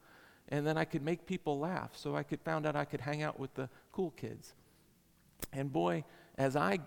And 0.49 0.67
then 0.67 0.77
I 0.77 0.85
could 0.85 1.03
make 1.03 1.27
people 1.27 1.59
laugh 1.59 1.93
so 1.95 2.15
I 2.15 2.23
could 2.23 2.41
found 2.41 2.67
out 2.67 2.77
I 2.77 2.85
could 2.85 3.01
hang 3.01 3.23
out 3.23 3.39
with 3.41 3.55
the 3.55 3.69
cool 3.93 4.11
kids. 4.11 4.55
And 5.53 5.73
boy, 5.73 6.05
as 6.37 6.57
I 6.57 6.81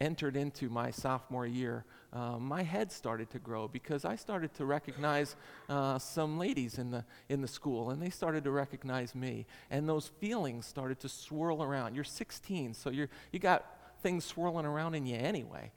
entered 0.00 0.36
into 0.36 0.68
my 0.68 0.90
sophomore 0.90 1.46
year, 1.46 1.84
uh, 2.12 2.38
my 2.38 2.62
head 2.62 2.92
started 2.92 3.30
to 3.30 3.38
grow 3.38 3.68
because 3.68 4.04
I 4.04 4.16
started 4.16 4.54
to 4.54 4.64
recognize 4.64 5.36
uh, 5.68 5.98
some 5.98 6.38
ladies 6.38 6.78
in 6.78 6.90
the, 6.90 7.04
in 7.28 7.40
the 7.40 7.48
school, 7.48 7.90
and 7.90 8.00
they 8.00 8.10
started 8.10 8.44
to 8.44 8.50
recognize 8.50 9.14
me. 9.14 9.46
And 9.70 9.88
those 9.88 10.08
feelings 10.20 10.66
started 10.66 11.00
to 11.00 11.08
swirl 11.08 11.62
around. 11.62 11.94
You're 11.94 12.04
16, 12.04 12.74
so 12.74 12.90
you're, 12.90 13.08
you 13.32 13.38
got 13.38 13.64
things 14.02 14.24
swirling 14.24 14.66
around 14.66 14.94
in 14.94 15.06
you 15.06 15.16
anyway. 15.16 15.72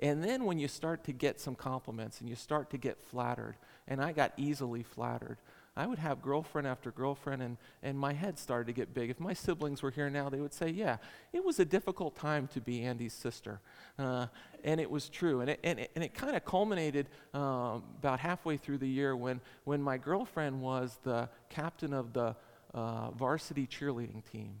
And 0.00 0.22
then 0.22 0.44
when 0.44 0.58
you 0.58 0.66
start 0.66 1.04
to 1.04 1.12
get 1.12 1.38
some 1.38 1.54
compliments 1.54 2.20
and 2.20 2.28
you 2.28 2.34
start 2.34 2.70
to 2.70 2.78
get 2.78 3.00
flattered, 3.00 3.56
and 3.86 4.00
I 4.02 4.12
got 4.12 4.32
easily 4.36 4.82
flattered, 4.82 5.38
I 5.74 5.86
would 5.86 5.98
have 5.98 6.20
girlfriend 6.20 6.66
after 6.66 6.90
girlfriend, 6.90 7.40
and, 7.42 7.56
and 7.82 7.98
my 7.98 8.12
head 8.12 8.38
started 8.38 8.66
to 8.66 8.74
get 8.74 8.92
big. 8.92 9.08
If 9.08 9.18
my 9.18 9.32
siblings 9.32 9.82
were 9.82 9.90
here 9.90 10.10
now, 10.10 10.28
they 10.28 10.40
would 10.40 10.52
say, 10.52 10.68
Yeah, 10.68 10.98
it 11.32 11.42
was 11.42 11.58
a 11.58 11.64
difficult 11.64 12.14
time 12.14 12.46
to 12.48 12.60
be 12.60 12.82
Andy's 12.82 13.14
sister. 13.14 13.60
Uh, 13.98 14.26
and 14.64 14.80
it 14.80 14.90
was 14.90 15.08
true. 15.08 15.40
And 15.40 15.48
it, 15.50 15.60
and 15.64 15.80
it, 15.80 15.90
and 15.94 16.04
it 16.04 16.12
kind 16.12 16.36
of 16.36 16.44
culminated 16.44 17.08
um, 17.32 17.84
about 17.98 18.20
halfway 18.20 18.58
through 18.58 18.78
the 18.78 18.88
year 18.88 19.16
when, 19.16 19.40
when 19.64 19.82
my 19.82 19.96
girlfriend 19.96 20.60
was 20.60 20.98
the 21.04 21.28
captain 21.48 21.94
of 21.94 22.12
the 22.12 22.36
uh, 22.74 23.10
varsity 23.12 23.66
cheerleading 23.66 24.22
team 24.30 24.60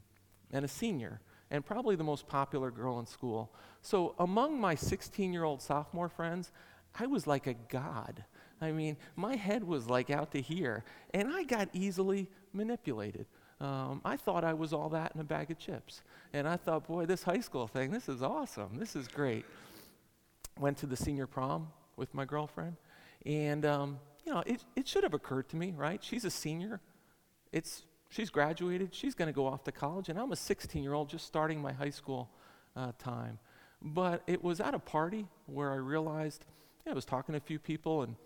and 0.50 0.64
a 0.64 0.68
senior 0.68 1.20
and 1.50 1.64
probably 1.64 1.94
the 1.94 2.04
most 2.04 2.26
popular 2.26 2.70
girl 2.70 2.98
in 2.98 3.06
school. 3.06 3.52
So 3.82 4.14
among 4.18 4.58
my 4.58 4.74
16 4.74 5.32
year 5.32 5.44
old 5.44 5.60
sophomore 5.60 6.08
friends, 6.08 6.50
I 6.98 7.06
was 7.06 7.26
like 7.26 7.46
a 7.46 7.54
god. 7.54 8.24
I 8.62 8.72
mean, 8.72 8.96
my 9.16 9.34
head 9.34 9.64
was 9.64 9.88
like 9.88 10.08
out 10.10 10.30
to 10.32 10.40
here, 10.40 10.84
and 11.12 11.28
I 11.32 11.42
got 11.42 11.68
easily 11.72 12.28
manipulated. 12.52 13.26
Um, 13.60 14.00
I 14.04 14.16
thought 14.16 14.44
I 14.44 14.54
was 14.54 14.72
all 14.72 14.88
that 14.90 15.12
in 15.14 15.20
a 15.20 15.24
bag 15.24 15.50
of 15.50 15.58
chips. 15.58 16.02
And 16.32 16.48
I 16.48 16.56
thought, 16.56 16.86
boy, 16.86 17.06
this 17.06 17.22
high 17.22 17.40
school 17.40 17.68
thing, 17.68 17.90
this 17.90 18.08
is 18.08 18.22
awesome. 18.22 18.76
This 18.76 18.96
is 18.96 19.06
great. 19.06 19.44
Went 20.58 20.78
to 20.78 20.86
the 20.86 20.96
senior 20.96 21.28
prom 21.28 21.68
with 21.96 22.12
my 22.12 22.24
girlfriend. 22.24 22.76
And, 23.24 23.64
um, 23.64 23.98
you 24.26 24.32
know, 24.32 24.42
it, 24.46 24.64
it 24.74 24.88
should 24.88 25.04
have 25.04 25.14
occurred 25.14 25.48
to 25.50 25.56
me, 25.56 25.74
right? 25.76 26.02
She's 26.02 26.24
a 26.24 26.30
senior. 26.30 26.80
It's, 27.52 27.84
she's 28.08 28.30
graduated. 28.30 28.92
She's 28.94 29.14
going 29.14 29.28
to 29.28 29.32
go 29.32 29.46
off 29.46 29.62
to 29.64 29.72
college. 29.72 30.08
And 30.08 30.18
I'm 30.18 30.32
a 30.32 30.36
16 30.36 30.82
year 30.82 30.94
old 30.94 31.08
just 31.08 31.26
starting 31.26 31.60
my 31.60 31.72
high 31.72 31.90
school 31.90 32.30
uh, 32.74 32.90
time. 32.98 33.38
But 33.80 34.22
it 34.26 34.42
was 34.42 34.60
at 34.60 34.74
a 34.74 34.78
party 34.80 35.28
where 35.46 35.70
I 35.70 35.76
realized, 35.76 36.46
yeah, 36.84 36.92
I 36.92 36.94
was 36.94 37.04
talking 37.04 37.34
to 37.34 37.38
a 37.38 37.40
few 37.40 37.60
people 37.60 38.02
and 38.02 38.16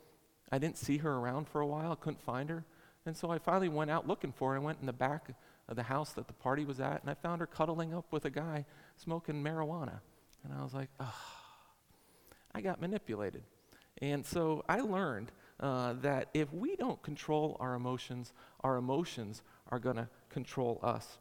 I 0.50 0.58
didn't 0.58 0.78
see 0.78 0.98
her 0.98 1.14
around 1.14 1.48
for 1.48 1.60
a 1.60 1.66
while, 1.66 1.92
I 1.92 1.96
couldn't 1.96 2.22
find 2.22 2.48
her. 2.50 2.64
And 3.04 3.16
so 3.16 3.30
I 3.30 3.38
finally 3.38 3.68
went 3.68 3.90
out 3.90 4.06
looking 4.08 4.32
for 4.32 4.50
her. 4.50 4.56
I 4.56 4.60
went 4.60 4.78
in 4.80 4.86
the 4.86 4.92
back 4.92 5.30
of 5.68 5.76
the 5.76 5.84
house 5.84 6.12
that 6.14 6.26
the 6.26 6.32
party 6.32 6.64
was 6.64 6.80
at, 6.80 7.00
and 7.02 7.10
I 7.10 7.14
found 7.14 7.40
her 7.40 7.46
cuddling 7.46 7.94
up 7.94 8.06
with 8.10 8.24
a 8.24 8.30
guy 8.30 8.64
smoking 8.96 9.42
marijuana. 9.42 10.00
And 10.44 10.52
I 10.52 10.62
was 10.62 10.74
like, 10.74 10.90
I 12.54 12.60
got 12.60 12.80
manipulated. 12.80 13.42
And 14.02 14.24
so 14.26 14.64
I 14.68 14.80
learned 14.80 15.32
uh, 15.60 15.94
that 16.02 16.28
if 16.34 16.52
we 16.52 16.76
don't 16.76 17.02
control 17.02 17.56
our 17.60 17.74
emotions, 17.74 18.32
our 18.60 18.76
emotions 18.76 19.42
are 19.70 19.78
going 19.78 19.96
to 19.96 20.08
control 20.28 20.80
us. 20.82 21.18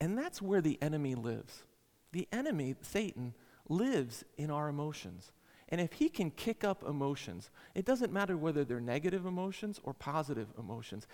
And 0.00 0.16
that's 0.16 0.40
where 0.40 0.60
the 0.60 0.78
enemy 0.80 1.14
lives. 1.14 1.64
The 2.12 2.28
enemy, 2.32 2.76
Satan, 2.82 3.34
lives 3.68 4.24
in 4.36 4.50
our 4.50 4.68
emotions. 4.68 5.32
And 5.70 5.80
if 5.80 5.94
he 5.94 6.08
can 6.08 6.30
kick 6.30 6.64
up 6.64 6.82
emotions, 6.82 7.50
it 7.74 7.84
doesn't 7.84 8.12
matter 8.12 8.36
whether 8.36 8.64
they're 8.64 8.80
negative 8.80 9.24
emotions 9.24 9.80
or 9.84 9.94
positive 9.94 10.48
emotions. 10.58 11.06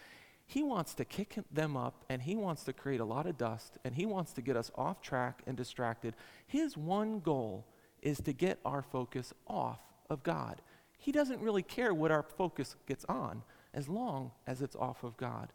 He 0.46 0.62
wants 0.62 0.94
to 0.94 1.04
kick 1.04 1.38
them 1.50 1.76
up 1.76 2.04
and 2.08 2.22
he 2.22 2.36
wants 2.36 2.62
to 2.64 2.72
create 2.72 3.00
a 3.00 3.04
lot 3.04 3.26
of 3.26 3.36
dust 3.36 3.78
and 3.84 3.94
he 3.94 4.06
wants 4.06 4.32
to 4.34 4.40
get 4.40 4.56
us 4.56 4.70
off 4.76 5.02
track 5.02 5.42
and 5.46 5.56
distracted. 5.56 6.14
His 6.46 6.76
one 6.76 7.20
goal 7.20 7.66
is 8.00 8.18
to 8.18 8.32
get 8.32 8.60
our 8.64 8.82
focus 8.82 9.34
off 9.46 9.80
of 10.08 10.22
God. 10.22 10.62
He 10.98 11.12
doesn't 11.12 11.40
really 11.40 11.62
care 11.62 11.92
what 11.92 12.10
our 12.10 12.22
focus 12.22 12.76
gets 12.86 13.04
on 13.06 13.42
as 13.74 13.88
long 13.88 14.30
as 14.46 14.62
it's 14.62 14.76
off 14.76 15.02
of 15.02 15.16
God. 15.16 15.52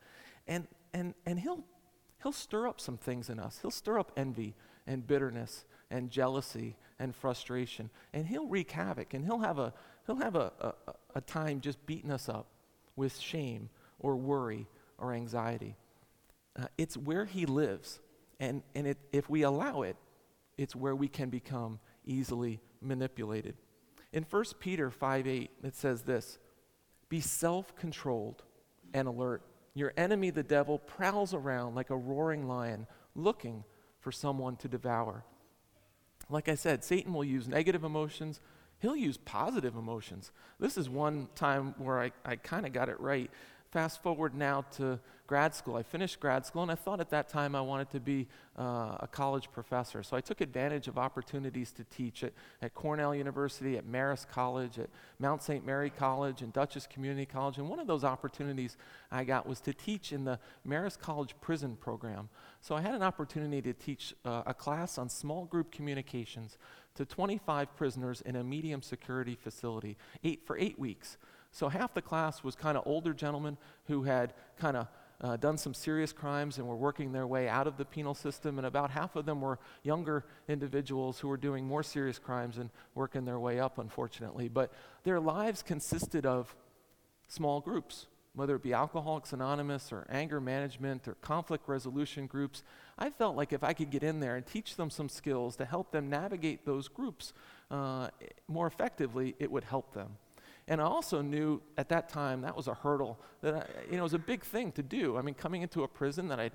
And, 0.47 0.67
and, 0.93 1.13
and 1.25 1.39
he'll, 1.39 1.63
he'll 2.21 2.31
stir 2.33 2.67
up 2.67 2.79
some 2.79 2.97
things 2.97 3.29
in 3.29 3.39
us. 3.39 3.59
He'll 3.61 3.71
stir 3.71 3.97
up 3.97 4.11
envy 4.17 4.55
and 4.85 5.07
bitterness 5.07 5.65
and 5.91 6.09
jealousy 6.09 6.75
and 6.97 7.15
frustration. 7.15 7.91
And 8.13 8.25
he'll 8.25 8.47
wreak 8.47 8.71
havoc 8.71 9.13
and 9.13 9.23
he'll 9.23 9.39
have 9.39 9.59
a, 9.59 9.73
he'll 10.07 10.15
have 10.15 10.35
a, 10.35 10.51
a, 10.59 10.73
a 11.15 11.21
time 11.21 11.61
just 11.61 11.85
beating 11.85 12.09
us 12.09 12.27
up 12.27 12.47
with 12.95 13.19
shame 13.19 13.69
or 13.99 14.15
worry 14.15 14.67
or 14.97 15.13
anxiety. 15.13 15.75
Uh, 16.59 16.65
it's 16.77 16.97
where 16.97 17.25
he 17.25 17.45
lives. 17.45 17.99
And, 18.39 18.63
and 18.73 18.87
it, 18.87 18.97
if 19.11 19.29
we 19.29 19.43
allow 19.43 19.83
it, 19.83 19.97
it's 20.57 20.75
where 20.75 20.95
we 20.95 21.07
can 21.07 21.29
become 21.29 21.79
easily 22.05 22.59
manipulated. 22.81 23.55
In 24.13 24.25
1 24.29 24.43
Peter 24.59 24.89
5 24.89 25.27
8, 25.27 25.51
it 25.63 25.75
says 25.75 26.01
this 26.01 26.39
Be 27.09 27.21
self 27.21 27.75
controlled 27.75 28.43
and 28.93 29.07
alert. 29.07 29.43
Your 29.73 29.93
enemy, 29.95 30.31
the 30.31 30.43
devil, 30.43 30.79
prowls 30.79 31.33
around 31.33 31.75
like 31.75 31.91
a 31.91 31.95
roaring 31.95 32.47
lion 32.47 32.87
looking 33.15 33.63
for 34.01 34.11
someone 34.11 34.57
to 34.57 34.67
devour. 34.67 35.23
Like 36.31 36.49
I 36.49 36.55
said, 36.55 36.83
Satan 36.83 37.13
will 37.13 37.23
use 37.23 37.47
negative 37.47 37.83
emotions, 37.83 38.39
he'll 38.79 38.95
use 38.95 39.17
positive 39.17 39.75
emotions. 39.75 40.31
This 40.59 40.77
is 40.77 40.89
one 40.89 41.27
time 41.35 41.75
where 41.77 41.99
I, 41.99 42.11
I 42.25 42.35
kind 42.37 42.65
of 42.65 42.73
got 42.73 42.89
it 42.89 42.99
right. 42.99 43.29
Fast 43.71 44.03
forward 44.03 44.35
now 44.35 44.65
to 44.75 44.99
grad 45.27 45.55
school. 45.55 45.77
I 45.77 45.83
finished 45.83 46.19
grad 46.19 46.45
school, 46.45 46.61
and 46.61 46.69
I 46.69 46.75
thought 46.75 46.99
at 46.99 47.09
that 47.11 47.29
time 47.29 47.55
I 47.55 47.61
wanted 47.61 47.89
to 47.91 48.01
be 48.01 48.27
uh, 48.59 48.97
a 48.99 49.07
college 49.09 49.49
professor. 49.49 50.03
So 50.03 50.17
I 50.17 50.19
took 50.19 50.41
advantage 50.41 50.89
of 50.89 50.97
opportunities 50.97 51.71
to 51.73 51.85
teach 51.85 52.25
at, 52.25 52.33
at 52.61 52.73
Cornell 52.73 53.15
University, 53.15 53.77
at 53.77 53.85
Marist 53.85 54.27
College, 54.27 54.77
at 54.77 54.89
Mount 55.19 55.41
St. 55.41 55.65
Mary 55.65 55.89
College, 55.89 56.41
and 56.41 56.51
Dutchess 56.51 56.85
Community 56.85 57.25
College. 57.25 57.59
And 57.59 57.69
one 57.69 57.79
of 57.79 57.87
those 57.87 58.03
opportunities 58.03 58.75
I 59.09 59.23
got 59.23 59.47
was 59.47 59.61
to 59.61 59.73
teach 59.73 60.11
in 60.11 60.25
the 60.25 60.37
Marist 60.67 60.99
College 60.99 61.33
prison 61.39 61.77
program. 61.79 62.27
So 62.59 62.75
I 62.75 62.81
had 62.81 62.93
an 62.93 63.03
opportunity 63.03 63.61
to 63.61 63.71
teach 63.71 64.13
uh, 64.25 64.43
a 64.45 64.53
class 64.53 64.97
on 64.97 65.07
small 65.07 65.45
group 65.45 65.71
communications 65.71 66.57
to 66.95 67.05
25 67.05 67.73
prisoners 67.77 68.19
in 68.19 68.35
a 68.35 68.43
medium 68.43 68.81
security 68.81 69.35
facility 69.41 69.95
eight, 70.25 70.45
for 70.45 70.57
eight 70.57 70.77
weeks. 70.77 71.17
So 71.51 71.69
half 71.69 71.93
the 71.93 72.01
class 72.01 72.43
was 72.43 72.55
kind 72.55 72.77
of 72.77 72.83
older 72.85 73.13
gentlemen 73.13 73.57
who 73.85 74.03
had 74.03 74.33
kind 74.57 74.77
of 74.77 74.87
uh, 75.21 75.37
done 75.37 75.57
some 75.57 75.73
serious 75.73 76.11
crimes 76.11 76.57
and 76.57 76.67
were 76.67 76.75
working 76.75 77.11
their 77.11 77.27
way 77.27 77.47
out 77.47 77.67
of 77.67 77.77
the 77.77 77.85
penal 77.85 78.15
system, 78.15 78.57
and 78.57 78.65
about 78.65 78.89
half 78.89 79.15
of 79.15 79.25
them 79.25 79.39
were 79.39 79.59
younger 79.83 80.25
individuals 80.47 81.19
who 81.19 81.27
were 81.27 81.37
doing 81.37 81.65
more 81.65 81.83
serious 81.83 82.17
crimes 82.17 82.57
and 82.57 82.69
working 82.95 83.23
their 83.23 83.39
way 83.39 83.59
up, 83.59 83.77
unfortunately. 83.77 84.47
But 84.47 84.71
their 85.03 85.19
lives 85.19 85.61
consisted 85.61 86.25
of 86.25 86.55
small 87.27 87.59
groups, 87.59 88.07
whether 88.33 88.55
it 88.55 88.63
be 88.63 88.73
Alcoholics 88.73 89.31
Anonymous 89.31 89.91
or 89.91 90.07
anger 90.09 90.41
management 90.41 91.07
or 91.07 91.13
conflict 91.15 91.67
resolution 91.67 92.25
groups. 92.25 92.63
I 92.97 93.11
felt 93.11 93.35
like 93.35 93.53
if 93.53 93.63
I 93.63 93.73
could 93.73 93.91
get 93.91 94.03
in 94.03 94.21
there 94.21 94.37
and 94.37 94.45
teach 94.45 94.75
them 94.75 94.89
some 94.89 95.09
skills 95.09 95.55
to 95.57 95.65
help 95.65 95.91
them 95.91 96.09
navigate 96.09 96.65
those 96.65 96.87
groups 96.87 97.33
uh, 97.69 98.09
more 98.47 98.67
effectively, 98.67 99.35
it 99.37 99.51
would 99.51 99.65
help 99.65 99.93
them. 99.93 100.17
And 100.71 100.79
I 100.79 100.85
also 100.85 101.21
knew 101.21 101.61
at 101.77 101.89
that 101.89 102.07
time 102.07 102.43
that 102.43 102.55
was 102.55 102.69
a 102.69 102.73
hurdle 102.73 103.19
that 103.41 103.53
I, 103.53 103.91
you 103.91 103.97
know 103.97 104.03
was 104.03 104.13
a 104.13 104.17
big 104.19 104.41
thing 104.41 104.71
to 104.71 104.81
do. 104.81 105.17
I 105.17 105.21
mean, 105.21 105.35
coming 105.35 105.63
into 105.63 105.83
a 105.83 105.87
prison 105.87 106.29
that 106.29 106.39
I 106.39 106.49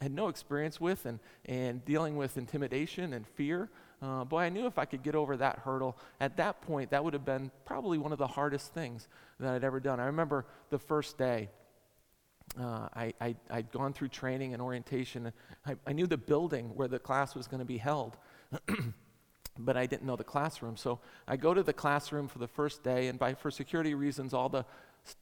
had 0.00 0.12
no 0.12 0.28
experience 0.28 0.80
with 0.80 1.04
and, 1.04 1.18
and 1.46 1.84
dealing 1.84 2.14
with 2.14 2.38
intimidation 2.38 3.12
and 3.12 3.26
fear. 3.26 3.68
Uh, 4.00 4.22
boy, 4.22 4.42
I 4.42 4.50
knew 4.50 4.66
if 4.66 4.78
I 4.78 4.84
could 4.84 5.02
get 5.02 5.16
over 5.16 5.36
that 5.36 5.58
hurdle, 5.64 5.98
at 6.20 6.36
that 6.36 6.62
point, 6.62 6.90
that 6.90 7.02
would 7.02 7.12
have 7.12 7.24
been 7.24 7.50
probably 7.64 7.98
one 7.98 8.12
of 8.12 8.18
the 8.18 8.26
hardest 8.28 8.72
things 8.72 9.08
that 9.40 9.52
I'd 9.52 9.64
ever 9.64 9.80
done. 9.80 9.98
I 9.98 10.06
remember 10.06 10.46
the 10.68 10.78
first 10.78 11.18
day, 11.18 11.48
uh, 12.56 12.88
I, 12.94 13.14
I, 13.20 13.34
had 13.50 13.72
gone 13.72 13.92
through 13.92 14.08
training 14.08 14.52
and 14.52 14.62
orientation. 14.62 15.32
I, 15.66 15.74
I 15.88 15.92
knew 15.92 16.06
the 16.06 16.16
building 16.16 16.70
where 16.76 16.86
the 16.86 17.00
class 17.00 17.34
was 17.34 17.48
going 17.48 17.60
to 17.60 17.66
be 17.66 17.78
held. 17.78 18.16
but 19.58 19.76
I 19.76 19.86
didn't 19.86 20.06
know 20.06 20.16
the 20.16 20.24
classroom. 20.24 20.76
So 20.76 21.00
I 21.26 21.36
go 21.36 21.54
to 21.54 21.62
the 21.62 21.72
classroom 21.72 22.28
for 22.28 22.38
the 22.38 22.48
first 22.48 22.82
day, 22.82 23.08
and 23.08 23.18
by 23.18 23.34
for 23.34 23.50
security 23.50 23.94
reasons, 23.94 24.32
all 24.34 24.48
the 24.48 24.64
st- 25.04 25.16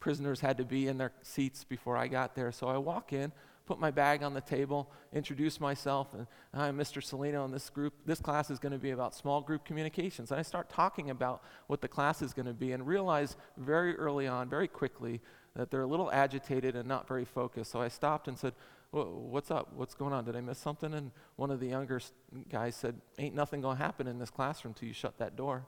prisoners 0.00 0.40
had 0.40 0.58
to 0.58 0.64
be 0.64 0.88
in 0.88 0.98
their 0.98 1.12
seats 1.22 1.64
before 1.64 1.96
I 1.96 2.08
got 2.08 2.34
there. 2.34 2.52
So 2.52 2.68
I 2.68 2.78
walk 2.78 3.12
in, 3.12 3.32
put 3.66 3.78
my 3.78 3.90
bag 3.90 4.22
on 4.22 4.34
the 4.34 4.40
table, 4.40 4.90
introduce 5.12 5.60
myself, 5.60 6.14
and 6.14 6.26
I'm 6.54 6.76
Mr. 6.76 7.02
Salino, 7.02 7.44
and 7.44 7.52
this 7.52 7.70
group, 7.70 7.94
this 8.06 8.20
class 8.20 8.50
is 8.50 8.58
going 8.58 8.72
to 8.72 8.78
be 8.78 8.90
about 8.90 9.14
small 9.14 9.40
group 9.40 9.64
communications. 9.64 10.30
And 10.30 10.40
I 10.40 10.42
start 10.42 10.68
talking 10.68 11.10
about 11.10 11.42
what 11.66 11.80
the 11.80 11.88
class 11.88 12.22
is 12.22 12.32
going 12.32 12.46
to 12.46 12.54
be, 12.54 12.72
and 12.72 12.86
realize 12.86 13.36
very 13.56 13.94
early 13.96 14.26
on, 14.26 14.48
very 14.48 14.68
quickly, 14.68 15.20
that 15.54 15.70
they're 15.70 15.82
a 15.82 15.86
little 15.86 16.10
agitated 16.12 16.76
and 16.76 16.88
not 16.88 17.08
very 17.08 17.24
focused. 17.24 17.72
So 17.72 17.80
I 17.80 17.88
stopped 17.88 18.28
and 18.28 18.38
said, 18.38 18.54
what's 18.90 19.50
up? 19.50 19.72
What's 19.74 19.94
going 19.94 20.12
on? 20.12 20.24
Did 20.24 20.36
I 20.36 20.40
miss 20.40 20.58
something? 20.58 20.94
And 20.94 21.10
one 21.36 21.50
of 21.50 21.60
the 21.60 21.66
younger 21.66 22.00
guys 22.48 22.74
said, 22.74 23.00
ain't 23.18 23.34
nothing 23.34 23.60
going 23.60 23.76
to 23.76 23.82
happen 23.82 24.06
in 24.06 24.18
this 24.18 24.30
classroom 24.30 24.74
till 24.74 24.88
you 24.88 24.94
shut 24.94 25.18
that 25.18 25.36
door. 25.36 25.66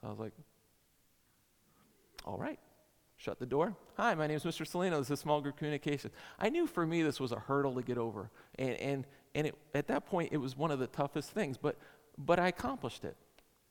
So 0.00 0.06
I 0.06 0.10
was 0.10 0.18
like, 0.18 0.32
all 2.24 2.38
right. 2.38 2.58
Shut 3.18 3.38
the 3.38 3.46
door. 3.46 3.74
Hi, 3.96 4.14
my 4.14 4.26
name 4.26 4.36
is 4.36 4.44
Mr. 4.44 4.66
Salino. 4.66 4.98
This 4.98 5.10
is 5.10 5.20
small 5.20 5.40
group 5.40 5.56
communication. 5.56 6.10
I 6.38 6.50
knew 6.50 6.66
for 6.66 6.86
me 6.86 7.02
this 7.02 7.18
was 7.18 7.32
a 7.32 7.38
hurdle 7.38 7.74
to 7.74 7.82
get 7.82 7.96
over. 7.96 8.30
And, 8.58 8.74
and, 8.74 9.06
and 9.34 9.46
it, 9.46 9.54
at 9.74 9.86
that 9.86 10.04
point, 10.04 10.30
it 10.32 10.36
was 10.36 10.56
one 10.56 10.70
of 10.70 10.78
the 10.78 10.86
toughest 10.86 11.30
things. 11.30 11.56
But, 11.56 11.76
but 12.18 12.38
I 12.38 12.48
accomplished 12.48 13.04
it. 13.04 13.16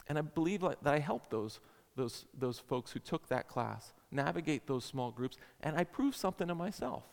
And 0.07 0.17
I 0.17 0.21
believe 0.21 0.61
that 0.61 0.79
I 0.83 0.97
helped 0.97 1.29
those, 1.29 1.59
those, 1.95 2.25
those 2.35 2.57
folks 2.57 2.91
who 2.91 2.99
took 2.99 3.27
that 3.29 3.47
class 3.47 3.93
navigate 4.11 4.65
those 4.65 4.83
small 4.83 5.11
groups. 5.11 5.37
And 5.61 5.77
I 5.77 5.83
proved 5.83 6.17
something 6.17 6.47
to 6.47 6.55
myself. 6.55 7.03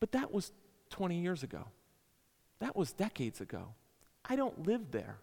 But 0.00 0.12
that 0.12 0.32
was 0.32 0.52
20 0.90 1.20
years 1.20 1.42
ago. 1.42 1.64
That 2.60 2.76
was 2.76 2.92
decades 2.92 3.40
ago. 3.40 3.74
I 4.24 4.36
don't 4.36 4.66
live 4.66 4.90
there. 4.90 5.18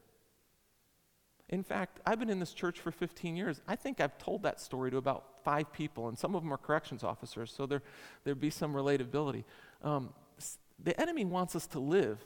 In 1.50 1.64
fact, 1.64 2.00
I've 2.06 2.20
been 2.20 2.30
in 2.30 2.40
this 2.40 2.54
church 2.54 2.80
for 2.80 2.92
15 2.92 3.36
years. 3.36 3.62
I 3.68 3.76
think 3.76 4.02
I've 4.02 4.18
told 4.18 4.44
that 4.44 4.60
story 4.60 4.90
to 4.92 4.98
about 4.98 5.44
five 5.44 5.72
people, 5.72 6.08
and 6.08 6.18
some 6.18 6.34
of 6.36 6.42
them 6.42 6.52
are 6.52 6.58
corrections 6.58 7.04
officers, 7.04 7.54
so 7.56 7.68
there, 7.68 7.84
there'd 8.24 8.40
be 8.40 8.50
some 8.50 8.74
relatability. 8.74 9.44
Um, 9.84 10.10
the 10.84 11.00
enemy 11.00 11.24
wants 11.24 11.56
us 11.56 11.68
to 11.68 11.80
live 11.80 12.26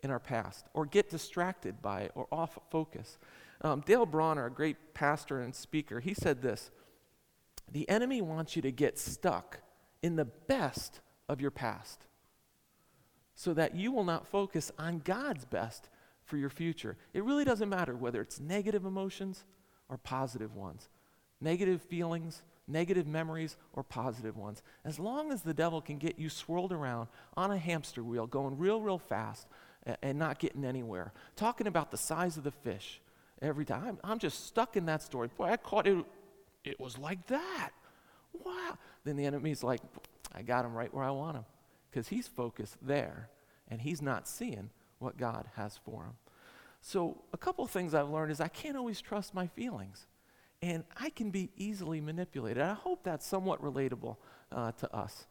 in 0.00 0.10
our 0.10 0.18
past 0.18 0.66
or 0.74 0.84
get 0.84 1.10
distracted 1.10 1.80
by 1.80 2.02
it 2.02 2.12
or 2.14 2.26
off 2.32 2.58
focus. 2.70 3.18
Um, 3.62 3.82
Dale 3.86 4.04
Bronner, 4.04 4.46
a 4.46 4.50
great 4.50 4.94
pastor 4.94 5.40
and 5.40 5.54
speaker, 5.54 6.00
he 6.00 6.12
said 6.12 6.42
this 6.42 6.70
The 7.70 7.88
enemy 7.88 8.20
wants 8.20 8.56
you 8.56 8.62
to 8.62 8.72
get 8.72 8.98
stuck 8.98 9.60
in 10.02 10.16
the 10.16 10.24
best 10.24 11.00
of 11.28 11.40
your 11.40 11.50
past 11.50 12.06
so 13.34 13.52
that 13.54 13.74
you 13.74 13.92
will 13.92 14.04
not 14.04 14.26
focus 14.26 14.70
on 14.78 15.00
God's 15.04 15.44
best 15.44 15.88
for 16.24 16.36
your 16.36 16.50
future. 16.50 16.96
It 17.12 17.24
really 17.24 17.44
doesn't 17.44 17.68
matter 17.68 17.96
whether 17.96 18.20
it's 18.20 18.40
negative 18.40 18.84
emotions 18.84 19.44
or 19.88 19.98
positive 19.98 20.54
ones, 20.54 20.88
negative 21.40 21.82
feelings, 21.82 22.42
negative 22.66 23.06
memories, 23.06 23.56
or 23.74 23.82
positive 23.82 24.36
ones. 24.36 24.62
As 24.84 24.98
long 24.98 25.32
as 25.32 25.42
the 25.42 25.52
devil 25.52 25.80
can 25.80 25.98
get 25.98 26.18
you 26.18 26.30
swirled 26.30 26.72
around 26.72 27.08
on 27.36 27.50
a 27.50 27.58
hamster 27.58 28.02
wheel, 28.02 28.26
going 28.26 28.56
real, 28.56 28.80
real 28.80 28.98
fast 28.98 29.46
and, 30.02 30.18
not 30.18 30.38
getting 30.38 30.64
anywhere, 30.64 31.12
talking 31.36 31.66
about 31.66 31.90
the 31.90 31.98
size 31.98 32.38
of 32.38 32.44
the 32.44 32.50
fish 32.50 33.02
every 33.42 33.66
time. 33.66 33.84
I'm, 33.86 34.12
I'm 34.12 34.18
just 34.18 34.46
stuck 34.46 34.76
in 34.76 34.86
that 34.86 35.02
story. 35.02 35.28
Boy, 35.36 35.46
I 35.46 35.56
caught 35.58 35.86
it. 35.86 36.02
It 36.64 36.80
was 36.80 36.96
like 36.96 37.26
that. 37.26 37.70
Wow. 38.32 38.78
Then 39.04 39.16
the 39.16 39.26
enemy's 39.26 39.62
like, 39.62 39.82
I 40.34 40.42
got 40.42 40.64
him 40.64 40.74
right 40.74 40.92
where 40.92 41.04
I 41.04 41.10
want 41.10 41.36
him 41.36 41.44
because 41.90 42.08
he's 42.08 42.28
focused 42.28 42.76
there 42.82 43.28
and 43.68 43.80
he's 43.80 44.02
not 44.02 44.28
seeing 44.28 44.70
what 44.98 45.16
God 45.16 45.46
has 45.56 45.78
for 45.84 46.04
him. 46.04 46.14
So, 46.80 47.22
a 47.32 47.38
couple 47.38 47.66
things 47.66 47.94
I've 47.94 48.10
learned 48.10 48.30
is 48.30 48.40
I 48.40 48.48
can't 48.48 48.76
always 48.76 49.00
trust 49.00 49.32
my 49.32 49.46
feelings, 49.46 50.06
and 50.60 50.84
I 51.00 51.08
can 51.08 51.30
be 51.30 51.48
easily 51.56 51.98
manipulated. 51.98 52.62
I 52.62 52.74
hope 52.74 53.04
that's 53.04 53.26
somewhat 53.26 53.62
relatable 53.62 54.16
uh, 54.52 54.72
to 54.72 54.94
us. 54.94 55.26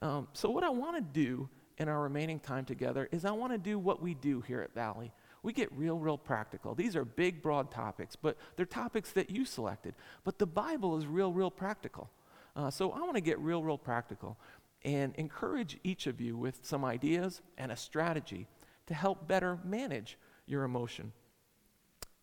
Um, 0.00 0.26
so, 0.32 0.50
what 0.50 0.64
I 0.64 0.70
want 0.70 0.96
to 0.96 1.00
do 1.00 1.48
in 1.78 1.88
our 1.88 2.02
remaining 2.02 2.40
time 2.40 2.64
together 2.64 3.08
is 3.12 3.24
I 3.24 3.30
want 3.30 3.52
to 3.52 3.58
do 3.58 3.78
what 3.78 4.02
we 4.02 4.14
do 4.14 4.40
here 4.40 4.60
at 4.60 4.74
Valley. 4.74 5.12
We 5.44 5.52
get 5.52 5.72
real, 5.72 5.98
real 5.98 6.18
practical. 6.18 6.74
These 6.74 6.96
are 6.96 7.04
big, 7.04 7.42
broad 7.42 7.70
topics, 7.70 8.16
but 8.16 8.36
they're 8.56 8.66
topics 8.66 9.12
that 9.12 9.30
you 9.30 9.44
selected. 9.44 9.94
But 10.24 10.38
the 10.40 10.46
Bible 10.46 10.98
is 10.98 11.06
real, 11.06 11.32
real 11.32 11.50
practical. 11.50 12.10
Uh, 12.58 12.68
so 12.68 12.90
I 12.90 12.98
want 13.02 13.14
to 13.14 13.20
get 13.20 13.38
real, 13.38 13.62
real 13.62 13.78
practical 13.78 14.36
and 14.84 15.14
encourage 15.14 15.78
each 15.84 16.08
of 16.08 16.20
you 16.20 16.36
with 16.36 16.58
some 16.62 16.84
ideas 16.84 17.40
and 17.56 17.70
a 17.70 17.76
strategy 17.76 18.48
to 18.88 18.94
help 18.94 19.28
better 19.28 19.60
manage 19.64 20.18
your 20.44 20.64
emotion. 20.64 21.12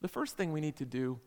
The 0.02 0.10
first 0.10 0.36
thing 0.36 0.52
we 0.52 0.60
need 0.60 0.76
to 0.76 0.86
do 0.86 1.22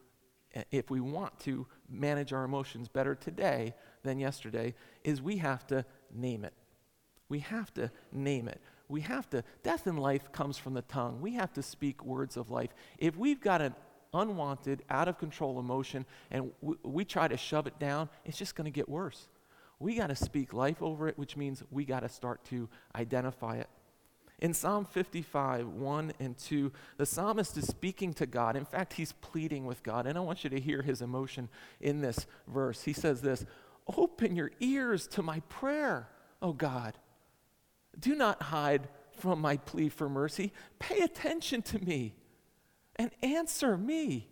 eh, 0.55 0.65
if 0.71 0.91
we 0.91 1.01
want 1.01 1.41
to 1.41 1.67
manage 1.89 2.35
our 2.35 2.45
emotions 2.45 2.89
better 2.89 3.15
today 3.15 3.75
than 4.03 4.19
yesterday 4.19 4.75
is 5.05 5.23
we 5.23 5.39
have 5.39 5.67
to 5.69 5.87
name 6.15 6.45
it. 6.45 6.53
We 7.31 7.39
have 7.39 7.73
to 7.75 7.91
name 8.13 8.47
it. 8.47 8.61
We 8.91 9.01
have 9.03 9.29
to, 9.31 9.43
death 9.63 9.87
in 9.87 9.97
life 9.97 10.33
comes 10.33 10.59
from 10.59 10.75
the 10.75 10.83
tongue. 10.83 11.23
We 11.23 11.33
have 11.35 11.55
to 11.55 11.63
speak 11.63 12.05
words 12.05 12.37
of 12.37 12.51
life. 12.51 12.75
If 12.99 13.17
we've 13.17 13.41
got 13.41 13.63
an 13.63 13.75
unwanted, 14.15 14.83
out 14.91 15.09
of 15.09 15.19
control 15.19 15.59
emotion 15.59 16.05
and 16.31 16.51
we, 16.61 17.05
try 17.05 17.29
to 17.29 17.37
shove 17.37 17.67
it 17.67 17.79
down, 17.79 18.09
it's 18.25 18.39
just 18.39 18.55
going 18.55 18.65
to 18.67 18.71
get 18.71 18.89
worse. 18.89 19.29
We 19.79 19.95
got 19.95 20.09
to 20.09 20.17
speak 20.17 20.53
life 20.53 20.83
over 20.83 21.09
it, 21.09 21.19
which 21.19 21.37
means 21.37 21.63
we 21.71 21.85
got 21.85 22.01
to 22.01 22.09
start 22.09 22.45
to 22.47 22.69
identify 22.95 23.57
it. 23.57 23.69
In 24.41 24.55
Psalm 24.55 24.85
55, 24.85 25.67
1 25.67 26.13
and 26.21 26.39
2, 26.39 26.73
the 26.97 27.07
psalmist 27.07 27.57
is 27.57 27.67
speaking 27.67 28.13
to 28.15 28.27
God. 28.27 28.57
In 28.57 28.65
fact, 28.65 28.93
he's 28.93 29.13
pleading 29.13 29.67
with 29.67 29.83
God. 29.83 30.07
And 30.07 30.17
I 30.17 30.21
want 30.21 30.45
you 30.45 30.51
to 30.51 30.61
hear 30.61 30.83
his 30.83 31.03
emotion 31.03 31.49
in 31.81 32.01
this 32.01 32.27
verse. 32.47 32.83
He 32.85 32.93
says 32.93 33.21
this 33.21 33.45
Open 33.97 34.37
your 34.37 34.53
ears 34.61 35.07
to 35.09 35.23
my 35.23 35.41
prayer, 35.49 36.09
O 36.41 36.53
God. 36.53 36.97
Do 37.99 38.15
not 38.15 38.43
hide 38.43 38.89
from 39.19 39.41
my 39.41 39.57
plea 39.57 39.89
for 39.89 40.09
mercy. 40.09 40.53
Pay 40.79 41.01
attention 41.01 41.63
to 41.63 41.85
me 41.85 42.15
and 42.99 43.11
answer 43.23 43.77
me. 43.77 44.29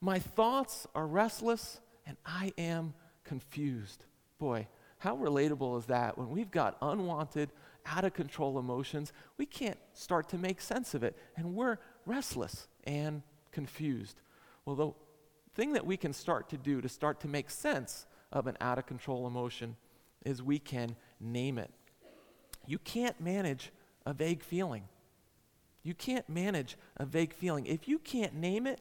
My 0.00 0.18
thoughts 0.18 0.86
are 0.94 1.06
restless 1.06 1.80
and 2.06 2.16
I 2.26 2.52
am 2.58 2.94
confused. 3.24 4.04
Boy, 4.38 4.66
how 4.98 5.16
relatable 5.16 5.78
is 5.78 5.86
that 5.86 6.18
when 6.18 6.30
we've 6.30 6.50
got 6.50 6.76
unwanted, 6.82 7.50
out 7.86 8.04
of 8.04 8.14
control 8.14 8.58
emotions, 8.58 9.12
we 9.38 9.46
can't 9.46 9.78
start 9.92 10.28
to 10.30 10.38
make 10.38 10.60
sense 10.60 10.94
of 10.94 11.02
it, 11.02 11.16
and 11.36 11.54
we're 11.54 11.78
restless 12.06 12.68
and 12.84 13.22
confused. 13.50 14.20
Well, 14.64 14.76
the 14.76 14.92
thing 15.54 15.72
that 15.72 15.86
we 15.86 15.96
can 15.96 16.12
start 16.12 16.48
to 16.50 16.56
do 16.56 16.80
to 16.80 16.88
start 16.88 17.20
to 17.20 17.28
make 17.28 17.50
sense 17.50 18.06
of 18.30 18.46
an 18.46 18.56
out 18.60 18.78
of 18.78 18.86
control 18.86 19.26
emotion 19.26 19.76
is 20.24 20.42
we 20.42 20.58
can 20.58 20.96
name 21.20 21.58
it. 21.58 21.70
You 22.66 22.78
can't 22.78 23.20
manage 23.20 23.72
a 24.06 24.12
vague 24.12 24.42
feeling. 24.42 24.84
You 25.82 25.94
can't 25.94 26.28
manage 26.28 26.76
a 26.96 27.04
vague 27.04 27.34
feeling. 27.34 27.66
If 27.66 27.88
you 27.88 27.98
can't 27.98 28.34
name 28.34 28.66
it, 28.66 28.80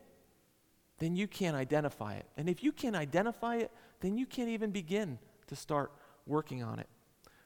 then 1.00 1.16
you 1.16 1.28
can't 1.28 1.56
identify 1.56 2.14
it. 2.14 2.28
And 2.38 2.48
if 2.48 2.64
you 2.64 2.72
can't 2.72 2.96
identify 2.96 3.56
it, 3.56 3.72
then 4.02 4.18
you 4.18 4.26
can't 4.26 4.50
even 4.50 4.72
begin 4.72 5.18
to 5.48 5.56
start 5.56 5.92
working 6.28 6.62
on 6.62 6.80
it. 6.80 6.88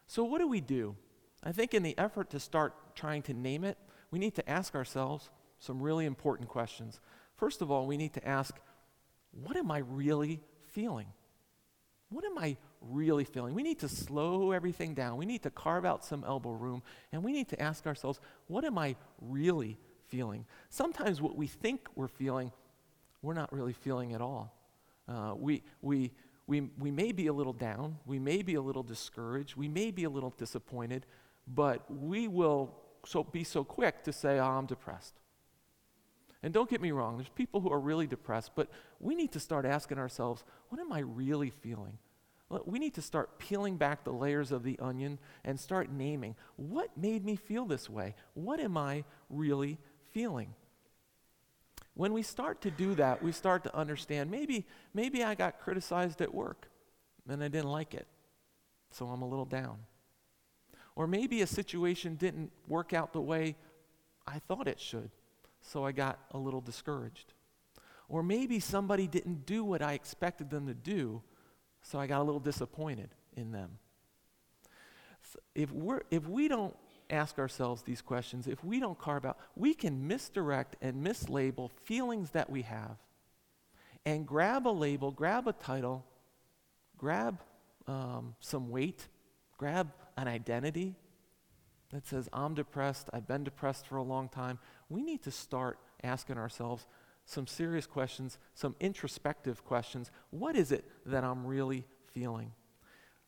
So, 0.08 0.24
what 0.24 0.40
do 0.40 0.48
we 0.48 0.62
do? 0.62 0.96
I 1.42 1.52
think 1.52 1.74
in 1.74 1.84
the 1.84 1.98
effort 1.98 2.30
to 2.32 2.40
start 2.40 2.74
trying 2.96 3.22
to 3.24 3.34
name 3.34 3.64
it, 3.64 3.78
we 4.12 4.20
need 4.20 4.36
to 4.36 4.50
ask 4.50 4.76
ourselves 4.76 5.30
some 5.60 5.82
really 5.82 6.06
important 6.06 6.50
questions. 6.50 7.00
First 7.38 7.62
of 7.62 7.72
all, 7.72 7.88
we 7.88 7.98
need 7.98 8.14
to 8.14 8.28
ask, 8.28 8.58
what 9.32 9.56
am 9.56 9.72
I 9.72 9.80
really 9.80 10.42
feeling? 10.68 11.08
What 12.10 12.26
am 12.26 12.38
I 12.38 12.58
really 12.90 13.24
feeling? 13.24 13.54
We 13.54 13.64
need 13.64 13.80
to 13.80 13.90
slow 13.90 14.52
everything 14.52 14.94
down. 14.94 15.18
We 15.18 15.26
need 15.26 15.44
to 15.44 15.50
carve 15.50 15.86
out 15.86 16.06
some 16.06 16.24
elbow 16.26 16.52
room, 16.52 16.84
and 17.12 17.24
we 17.24 17.32
need 17.32 17.50
to 17.50 17.62
ask 17.62 17.86
ourselves, 17.86 18.20
what 18.48 18.64
am 18.64 18.78
I 18.78 18.96
really 19.22 19.78
feeling? 20.08 20.46
Sometimes 20.70 21.22
what 21.22 21.36
we 21.36 21.48
think 21.48 21.88
we're 21.96 22.08
feeling, 22.08 22.52
we're 23.22 23.34
not 23.34 23.52
really 23.52 23.74
feeling 23.74 24.14
at 24.14 24.22
all. 24.22 24.54
Uh, 25.08 25.34
we, 25.36 25.64
we, 25.82 26.12
we, 26.48 26.70
we 26.80 26.92
may 26.92 27.12
be 27.12 27.28
a 27.28 27.34
little 27.34 27.54
down. 27.54 27.98
We 28.06 28.20
may 28.20 28.42
be 28.42 28.56
a 28.56 28.62
little 28.62 28.84
discouraged. 28.84 29.56
We 29.56 29.68
may 29.68 29.92
be 29.92 30.04
a 30.04 30.10
little 30.10 30.34
disappointed 30.38 31.06
but 31.48 31.84
we 31.92 32.28
will 32.28 32.76
so 33.06 33.24
be 33.24 33.44
so 33.44 33.64
quick 33.64 34.04
to 34.04 34.14
say, 34.14 34.40
oh, 34.40 34.46
I'm 34.46 34.66
depressed. 34.66 35.14
And 36.42 36.54
don't 36.54 36.70
get 36.70 36.82
me 36.82 36.92
wrong, 36.92 37.18
there's 37.18 37.30
people 37.30 37.60
who 37.60 37.72
are 37.72 37.80
really 37.80 38.08
depressed, 38.08 38.52
but 38.56 38.70
we 39.00 39.16
need 39.16 39.32
to 39.32 39.40
start 39.40 39.66
asking 39.66 39.98
ourselves, 39.98 40.44
what 40.70 40.80
am 40.80 40.92
I 40.92 41.00
really 41.00 41.50
feeling? 41.50 41.98
We 42.66 42.80
need 42.80 42.94
to 42.96 43.02
start 43.02 43.40
peeling 43.40 43.78
back 43.78 44.04
the 44.04 44.14
layers 44.14 44.52
of 44.52 44.64
the 44.64 44.78
onion 44.80 45.20
and 45.44 45.60
start 45.60 45.92
naming 45.92 46.36
what 46.56 46.96
made 46.98 47.26
me 47.26 47.36
feel 47.36 47.66
this 47.66 47.90
way? 47.90 48.16
What 48.34 48.60
am 48.60 48.78
I 48.78 49.04
really 49.30 49.78
feeling? 50.12 50.54
When 51.96 52.14
we 52.14 52.22
start 52.24 52.62
to 52.62 52.72
do 52.72 52.94
that, 52.96 53.24
we 53.24 53.32
start 53.32 53.64
to 53.64 53.76
understand 53.76 54.30
maybe, 54.30 54.66
maybe 54.94 55.24
I 55.24 55.34
got 55.34 55.60
criticized 55.60 56.22
at 56.22 56.34
work 56.34 56.68
and 57.28 57.44
I 57.44 57.48
didn't 57.48 57.72
like 57.72 57.94
it, 57.94 58.08
so 58.92 59.08
I'm 59.08 59.22
a 59.22 59.28
little 59.28 59.46
down. 59.46 59.78
Or 60.96 61.08
maybe 61.08 61.42
a 61.42 61.48
situation 61.48 62.16
didn't 62.16 62.52
work 62.68 62.94
out 62.94 63.14
the 63.14 63.22
way 63.22 63.56
I 64.28 64.40
thought 64.40 64.68
it 64.68 64.80
should, 64.80 65.10
so 65.62 65.86
I 65.86 65.92
got 65.92 66.20
a 66.32 66.38
little 66.38 66.62
discouraged. 66.62 67.34
Or 68.08 68.24
maybe 68.24 68.60
somebody 68.60 69.08
didn't 69.08 69.46
do 69.46 69.64
what 69.64 69.82
I 69.82 69.94
expected 69.94 70.50
them 70.50 70.68
to 70.68 70.74
do, 70.74 71.22
so 71.86 72.00
I 72.00 72.08
got 72.08 72.20
a 72.20 72.24
little 72.24 72.40
disappointed 72.40 73.10
in 73.38 73.52
them. 73.52 73.78
So 75.32 75.40
if, 75.54 75.72
we're, 75.72 76.02
if 76.10 76.28
we 76.28 76.48
don't 76.48 76.76
ask 77.12 77.38
ourselves 77.38 77.84
these 77.84 78.02
questions, 78.02 78.48
if 78.48 78.64
we 78.64 78.80
don't 78.80 78.98
carve 78.98 79.24
out, 79.24 79.38
we 79.56 79.76
can 79.76 80.08
misdirect 80.08 80.78
and 80.82 81.06
mislabel 81.06 81.70
feelings 81.84 82.32
that 82.32 82.50
we 82.50 82.64
have 82.64 82.98
and 84.04 84.26
grab 84.26 84.68
a 84.68 84.70
label, 84.70 85.12
grab 85.12 85.48
a 85.48 85.54
title, 85.54 86.04
grab 86.98 87.40
um, 87.88 88.36
some 88.40 88.70
weight, 88.72 89.08
grab 89.58 89.92
an 90.18 90.28
identity 90.28 90.96
that 91.92 92.08
says, 92.08 92.28
I'm 92.34 92.56
depressed, 92.56 93.10
I've 93.14 93.28
been 93.28 93.44
depressed 93.44 93.86
for 93.86 93.98
a 93.98 94.04
long 94.04 94.28
time, 94.28 94.58
we 94.90 95.04
need 95.04 95.22
to 95.24 95.32
start 95.32 95.78
asking 96.04 96.38
ourselves 96.38 96.88
some 97.26 97.48
serious 97.48 97.88
questions, 97.88 98.38
some 98.54 98.76
introspective 98.80 99.66
questions. 99.66 100.12
What 100.30 100.56
is 100.56 100.72
it 100.72 100.86
that 101.06 101.24
I'm 101.24 101.46
really 101.46 101.86
feeling? 102.14 102.52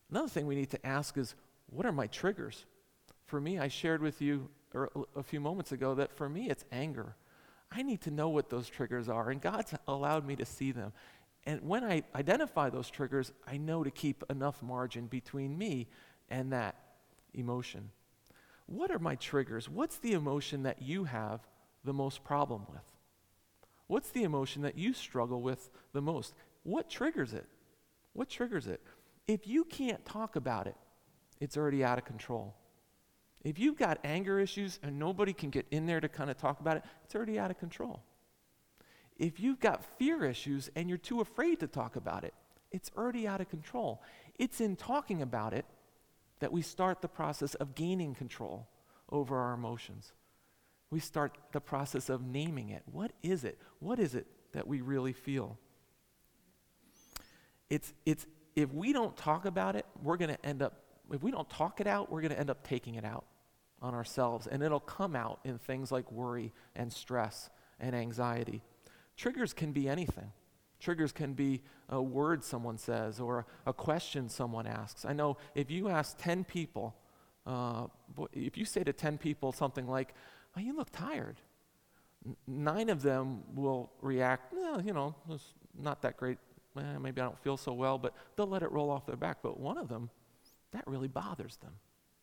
Another 0.09 0.29
thing 0.29 0.47
we 0.47 0.55
need 0.55 0.69
to 0.69 0.85
ask 0.85 1.17
is, 1.17 1.35
what 1.69 1.85
are 1.85 1.91
my 1.91 2.07
triggers? 2.07 2.65
For 3.25 3.41
me, 3.41 3.59
I 3.59 3.67
shared 3.67 4.01
with 4.01 4.21
you 4.21 4.49
er, 4.73 4.89
a 5.15 5.23
few 5.23 5.39
moments 5.39 5.71
ago 5.71 5.95
that 5.95 6.15
for 6.15 6.29
me, 6.29 6.49
it's 6.49 6.63
anger. 6.71 7.15
I 7.71 7.81
need 7.81 8.01
to 8.01 8.11
know 8.11 8.29
what 8.29 8.49
those 8.49 8.69
triggers 8.69 9.09
are, 9.09 9.29
and 9.29 9.41
God's 9.41 9.73
allowed 9.87 10.25
me 10.25 10.35
to 10.37 10.45
see 10.45 10.71
them. 10.71 10.93
And 11.45 11.61
when 11.67 11.83
I 11.83 12.03
identify 12.15 12.69
those 12.69 12.89
triggers, 12.89 13.31
I 13.45 13.57
know 13.57 13.83
to 13.83 13.91
keep 13.91 14.23
enough 14.29 14.61
margin 14.61 15.07
between 15.07 15.57
me 15.57 15.87
and 16.29 16.53
that 16.53 16.75
emotion. 17.33 17.89
What 18.67 18.91
are 18.91 18.99
my 18.99 19.15
triggers? 19.15 19.69
What's 19.69 19.97
the 19.97 20.13
emotion 20.13 20.63
that 20.63 20.81
you 20.81 21.05
have 21.05 21.41
the 21.83 21.93
most 21.93 22.23
problem 22.23 22.65
with? 22.69 22.96
What's 23.87 24.09
the 24.09 24.23
emotion 24.23 24.61
that 24.63 24.77
you 24.77 24.93
struggle 24.93 25.41
with 25.41 25.69
the 25.93 26.01
most? 26.01 26.33
What 26.63 26.89
triggers 26.89 27.33
it? 27.33 27.45
What 28.13 28.29
triggers 28.29 28.67
it? 28.67 28.81
If 29.27 29.47
you 29.47 29.63
can't 29.63 30.05
talk 30.05 30.35
about 30.35 30.67
it, 30.67 30.75
it's 31.39 31.57
already 31.57 31.83
out 31.83 31.97
of 31.97 32.05
control. 32.05 32.55
If 33.43 33.59
you've 33.59 33.77
got 33.77 33.99
anger 34.03 34.39
issues 34.39 34.79
and 34.83 34.99
nobody 34.99 35.31
can 35.31 35.49
get 35.49 35.67
in 35.71 35.85
there 35.85 36.01
to 36.01 36.09
kind 36.09 36.29
of 36.29 36.37
talk 36.37 36.59
about 36.59 36.77
it, 36.77 36.83
it's 37.05 37.15
already 37.15 37.39
out 37.39 37.51
of 37.51 37.59
control. 37.59 38.03
If 39.17 39.39
you've 39.39 39.59
got 39.59 39.83
fear 39.97 40.25
issues 40.25 40.69
and 40.75 40.89
you're 40.89 40.97
too 40.97 41.21
afraid 41.21 41.59
to 41.61 41.67
talk 41.67 41.95
about 41.95 42.23
it, 42.23 42.33
it's 42.71 42.91
already 42.97 43.27
out 43.27 43.41
of 43.41 43.49
control. 43.49 44.01
It's 44.37 44.59
in 44.59 44.75
talking 44.75 45.21
about 45.21 45.53
it 45.53 45.65
that 46.39 46.51
we 46.51 46.61
start 46.61 47.01
the 47.01 47.07
process 47.07 47.55
of 47.55 47.75
gaining 47.75 48.13
control 48.13 48.67
over 49.09 49.37
our 49.37 49.53
emotions. 49.53 50.13
We 50.89 50.99
start 50.99 51.37
the 51.51 51.59
process 51.59 52.09
of 52.09 52.25
naming 52.25 52.69
it. 52.69 52.83
What 52.91 53.11
is 53.21 53.43
it? 53.43 53.59
What 53.79 53.99
is 53.99 54.15
it 54.15 54.25
that 54.53 54.67
we 54.67 54.81
really 54.81 55.13
feel? 55.13 55.57
It's, 57.69 57.93
it's, 58.05 58.25
if 58.55 58.73
we 58.73 58.93
don't 58.93 59.15
talk 59.17 59.45
about 59.45 59.75
it, 59.75 59.85
we're 60.01 60.17
going 60.17 60.33
to 60.33 60.45
end 60.45 60.61
up, 60.61 60.81
if 61.11 61.21
we 61.21 61.31
don't 61.31 61.49
talk 61.49 61.81
it 61.81 61.87
out, 61.87 62.11
we're 62.11 62.21
going 62.21 62.31
to 62.31 62.39
end 62.39 62.49
up 62.49 62.65
taking 62.65 62.95
it 62.95 63.03
out 63.03 63.25
on 63.81 63.93
ourselves. 63.93 64.47
And 64.47 64.63
it'll 64.63 64.79
come 64.79 65.15
out 65.15 65.39
in 65.43 65.57
things 65.57 65.91
like 65.91 66.09
worry 66.11 66.53
and 66.75 66.91
stress 66.91 67.49
and 67.79 67.95
anxiety. 67.95 68.61
Triggers 69.17 69.53
can 69.53 69.73
be 69.73 69.89
anything. 69.89 70.31
Triggers 70.79 71.11
can 71.11 71.33
be 71.33 71.61
a 71.89 72.01
word 72.01 72.43
someone 72.43 72.77
says 72.77 73.19
or 73.19 73.45
a 73.65 73.73
question 73.73 74.29
someone 74.29 74.67
asks. 74.67 75.05
I 75.05 75.13
know 75.13 75.37
if 75.55 75.71
you 75.71 75.89
ask 75.89 76.15
10 76.19 76.43
people, 76.43 76.95
uh, 77.45 77.87
if 78.31 78.57
you 78.57 78.63
say 78.63 78.83
to 78.83 78.93
10 78.93 79.17
people 79.17 79.51
something 79.51 79.87
like, 79.87 80.13
you 80.61 80.75
look 80.75 80.91
tired, 80.91 81.37
nine 82.47 82.89
of 82.89 83.01
them 83.01 83.43
will 83.55 83.91
react, 84.01 84.53
eh, 84.53 84.81
you 84.83 84.93
know, 84.93 85.15
it's 85.29 85.53
not 85.77 86.01
that 86.01 86.17
great. 86.17 86.37
Eh, 86.77 86.97
maybe 86.99 87.21
I 87.21 87.25
don't 87.25 87.39
feel 87.39 87.57
so 87.57 87.73
well, 87.73 87.97
but 87.97 88.13
they'll 88.35 88.47
let 88.47 88.63
it 88.63 88.71
roll 88.71 88.89
off 88.89 89.05
their 89.05 89.15
back. 89.15 89.37
But 89.41 89.59
one 89.59 89.77
of 89.77 89.87
them, 89.87 90.09
that 90.71 90.83
really 90.87 91.07
bothers 91.07 91.57
them. 91.57 91.73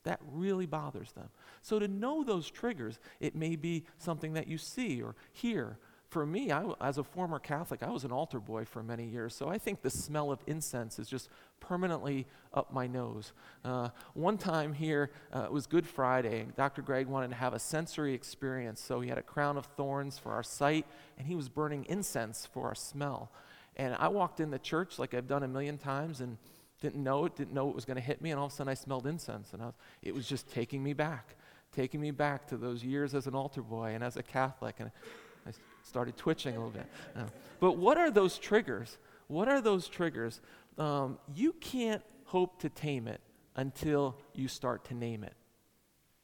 That 0.05 0.21
really 0.31 0.67
bothers 0.67 1.13
them. 1.13 1.31
So 1.63 1.79
to 1.79 1.89
know 1.89 2.23
those 2.23 2.51
triggers, 2.51 2.99
it 3.21 3.35
may 3.35 3.57
be 3.57 3.85
something 3.99 4.35
that 4.35 4.47
you 4.47 4.59
see 4.59 5.03
or 5.03 5.17
hear 5.33 5.79
for 6.15 6.25
me, 6.25 6.53
I, 6.53 6.65
as 6.81 6.97
a 6.97 7.03
former 7.03 7.41
Catholic, 7.41 7.83
I 7.83 7.91
was 7.91 8.05
an 8.05 8.13
altar 8.13 8.39
boy 8.39 8.65
for 8.65 8.85
many 8.85 9.05
years, 9.05 9.35
so 9.35 9.49
I 9.49 9.59
think 9.59 9.83
the 9.83 9.91
smell 9.91 10.31
of 10.31 10.39
incense 10.47 11.01
is 11.01 11.09
just 11.09 11.29
permanently 11.59 12.29
up 12.53 12.73
my 12.73 12.87
nose. 12.87 13.33
Uh, 13.65 13.89
one 14.13 14.39
time 14.39 14.73
here, 14.73 15.11
uh, 15.35 15.41
it 15.47 15.53
was 15.53 15.67
Good 15.67 15.85
Friday, 15.85 16.47
Dr. 16.57 16.83
Greg 16.83 17.09
wanted 17.09 17.31
to 17.31 17.35
have 17.35 17.53
a 17.53 17.59
sensory 17.59 18.15
experience, 18.15 18.81
so 18.81 19.01
he 19.01 19.09
had 19.09 19.19
a 19.19 19.23
crown 19.23 19.57
of 19.57 19.67
thorns 19.77 20.17
for 20.17 20.31
our 20.31 20.45
sight, 20.45 20.87
and 21.19 21.27
he 21.27 21.35
was 21.35 21.49
burning 21.49 21.85
incense 21.89 22.47
for 22.47 22.69
our 22.69 22.77
smell. 22.77 23.33
And 23.75 23.97
I 23.99 24.07
walked 24.07 24.39
in 24.39 24.53
the 24.53 24.61
church 24.61 25.01
like 25.01 25.15
I've 25.15 25.27
done 25.27 25.43
a 25.43 25.49
million 25.49 25.79
times 25.79 26.21
and 26.21 26.39
didn't 26.81 27.03
know 27.03 27.25
it, 27.25 27.35
didn't 27.35 27.55
know 27.55 27.69
it 27.69 27.75
was 27.75 27.85
going 27.85 27.97
to 27.97 28.01
hit 28.01 28.23
me, 28.23 28.31
and 28.31 28.39
all 28.39 28.47
of 28.47 28.53
a 28.53 28.55
sudden 28.55 28.71
I 28.71 28.75
smelled 28.75 29.09
incense, 29.09 29.53
and 29.53 29.61
was, 29.63 29.75
it 30.01 30.15
was 30.15 30.29
just 30.29 30.49
taking 30.49 30.81
me 30.81 30.93
back, 30.93 31.35
taking 31.73 32.01
me 32.01 32.13
back 32.13 32.47
to 32.51 32.57
those 32.57 32.85
years 32.85 33.17
as 33.17 33.27
an 33.27 33.35
altar 33.35 33.63
boy 33.63 33.95
and 33.97 34.05
as 34.05 34.17
a 34.17 34.23
Catholic. 34.23 34.77
And 34.79 34.93
started 35.85 36.17
twitching 36.17 36.57
a 36.57 36.59
little 36.59 36.73
bit. 36.73 36.87
Uh, 37.17 37.25
but 37.61 37.77
what 37.77 37.97
are 37.97 38.11
those 38.11 38.39
triggers? 38.39 38.99
What 39.29 39.49
are 39.49 39.61
those 39.61 39.87
triggers? 39.87 40.41
Um, 40.77 41.19
you 41.35 41.53
can't 41.61 42.03
hope 42.25 42.59
to 42.61 42.69
tame 42.69 43.07
it 43.07 43.21
until 43.55 44.17
you 44.35 44.49
start 44.49 44.85
to 44.87 44.95
name 44.95 45.23
it. 45.23 45.35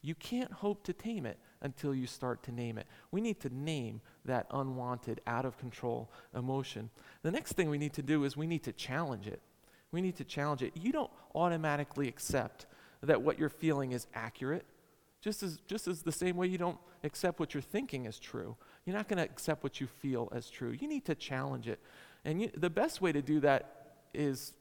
You 0.02 0.14
can't 0.14 0.50
hope 0.50 0.82
to 0.84 0.92
tame 0.92 1.26
it 1.26 1.38
until 1.60 1.94
you 1.94 2.06
start 2.06 2.42
to 2.44 2.52
name 2.52 2.78
it. 2.78 2.86
We 3.10 3.20
need 3.20 3.38
to 3.40 3.54
name 3.54 4.00
that 4.24 4.46
unwanted, 4.50 5.20
out 5.26 5.44
of 5.44 5.58
control 5.58 6.10
emotion. 6.34 6.90
The 7.22 7.30
next 7.30 7.52
thing 7.52 7.68
we 7.68 7.78
need 7.78 7.92
to 7.94 8.02
do 8.02 8.24
is 8.24 8.36
we 8.36 8.46
need 8.46 8.64
to 8.64 8.72
challenge 8.72 9.26
it. 9.26 9.40
We 9.92 10.00
need 10.00 10.16
to 10.16 10.24
challenge 10.24 10.62
it. 10.62 10.72
You 10.74 10.90
don't 10.90 11.10
automatically 11.34 12.08
accept 12.08 12.66
that 13.02 13.20
what 13.20 13.38
you're 13.38 13.50
feeling 13.50 13.92
is 13.92 14.06
accurate, 14.14 14.64
just 15.20 15.42
as, 15.42 15.58
just 15.66 15.86
as 15.86 16.02
the 16.02 16.12
same 16.12 16.36
way 16.36 16.46
you 16.46 16.58
don't 16.58 16.78
accept 17.04 17.38
what 17.38 17.52
you're 17.52 17.62
thinking 17.62 18.06
is 18.06 18.18
true. 18.18 18.56
You're 18.84 18.96
not 18.96 19.08
going 19.08 19.18
to 19.18 19.24
accept 19.24 19.62
what 19.62 19.80
you 19.80 19.86
feel 19.86 20.28
as 20.32 20.50
true. 20.50 20.70
You 20.70 20.88
need 20.88 21.04
to 21.06 21.14
challenge 21.14 21.68
it. 21.68 21.80
And 22.24 22.42
you, 22.42 22.50
the 22.56 22.70
best 22.70 23.00
way 23.00 23.12
to 23.12 23.22
do 23.22 23.40
that 23.40 23.94
is 24.14 24.52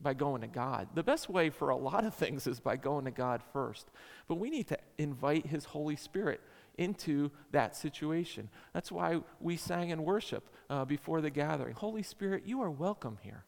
by 0.00 0.14
going 0.14 0.42
to 0.42 0.46
God. 0.46 0.88
The 0.94 1.02
best 1.02 1.28
way 1.28 1.50
for 1.50 1.70
a 1.70 1.76
lot 1.76 2.04
of 2.04 2.14
things 2.14 2.46
is 2.46 2.60
by 2.60 2.76
going 2.76 3.06
to 3.06 3.10
God 3.10 3.42
first. 3.52 3.90
But 4.28 4.36
we 4.36 4.50
need 4.50 4.68
to 4.68 4.78
invite 4.98 5.46
His 5.46 5.64
Holy 5.64 5.96
Spirit 5.96 6.40
into 6.78 7.30
that 7.52 7.74
situation. 7.74 8.48
That's 8.72 8.92
why 8.92 9.20
we 9.40 9.56
sang 9.56 9.90
in 9.90 10.04
worship 10.04 10.48
uh, 10.68 10.84
before 10.84 11.20
the 11.20 11.30
gathering 11.30 11.74
Holy 11.74 12.02
Spirit, 12.02 12.42
you 12.46 12.60
are 12.60 12.70
welcome 12.70 13.18
here. 13.22 13.44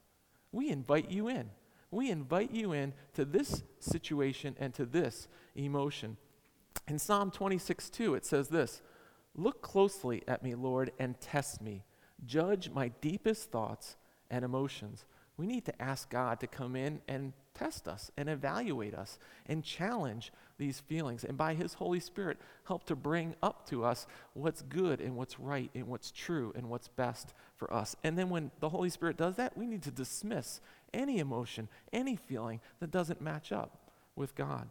We 0.53 0.71
invite 0.71 1.11
you 1.11 1.29
in. 1.29 1.51
We 1.91 2.11
invite 2.11 2.51
you 2.51 2.73
in 2.73 2.95
to 3.15 3.25
this 3.25 3.63
situation 3.81 4.57
and 4.59 4.73
to 4.75 4.85
this 4.85 5.29
emotion. 5.55 6.17
In 6.87 6.99
Psalm 6.99 7.31
26 7.31 7.91
2, 7.91 8.15
it 8.15 8.25
says 8.25 8.49
this 8.49 8.83
Look 9.39 9.63
closely 9.63 10.25
at 10.27 10.43
me, 10.43 10.57
Lord, 10.57 10.91
and 10.99 11.19
test 11.21 11.63
me. 11.63 11.85
Judge 12.27 12.71
my 12.71 12.89
deepest 13.01 13.53
thoughts 13.53 13.97
and 14.33 14.45
emotions. 14.45 15.05
We 15.37 15.47
need 15.47 15.65
to 15.67 15.83
ask 15.83 16.11
God 16.11 16.41
to 16.41 16.49
come 16.49 16.75
in 16.75 17.01
and 17.07 17.33
test 17.55 17.87
us 17.87 18.11
and 18.17 18.29
evaluate 18.29 18.95
us 18.95 19.17
and 19.47 19.63
challenge 19.63 20.33
these 20.59 20.81
feelings. 20.81 21.23
And 21.23 21.39
by 21.39 21.55
His 21.55 21.75
Holy 21.75 22.01
Spirit, 22.01 22.39
help 22.65 22.83
to 22.87 22.97
bring 22.97 23.37
up 23.41 23.65
to 23.71 23.85
us 23.85 24.09
what's 24.35 24.63
good 24.63 25.01
and 25.01 25.15
what's 25.15 25.39
right 25.39 25.71
and 25.73 25.87
what's 25.87 26.11
true 26.11 26.53
and 26.57 26.69
what's 26.69 26.89
best 26.89 27.33
for 27.57 27.73
us. 27.73 27.95
And 28.03 28.19
then 28.19 28.31
when 28.31 28.51
the 28.59 28.71
Holy 28.71 28.91
Spirit 28.91 29.17
does 29.17 29.37
that, 29.37 29.57
we 29.57 29.67
need 29.67 29.83
to 29.83 29.93
dismiss 29.93 30.61
any 30.93 31.21
emotion, 31.21 31.69
any 31.93 32.17
feeling 32.17 32.61
that 32.81 32.91
doesn't 32.91 33.21
match 33.21 33.53
up 33.53 33.79
with 34.17 34.35
God. 34.35 34.69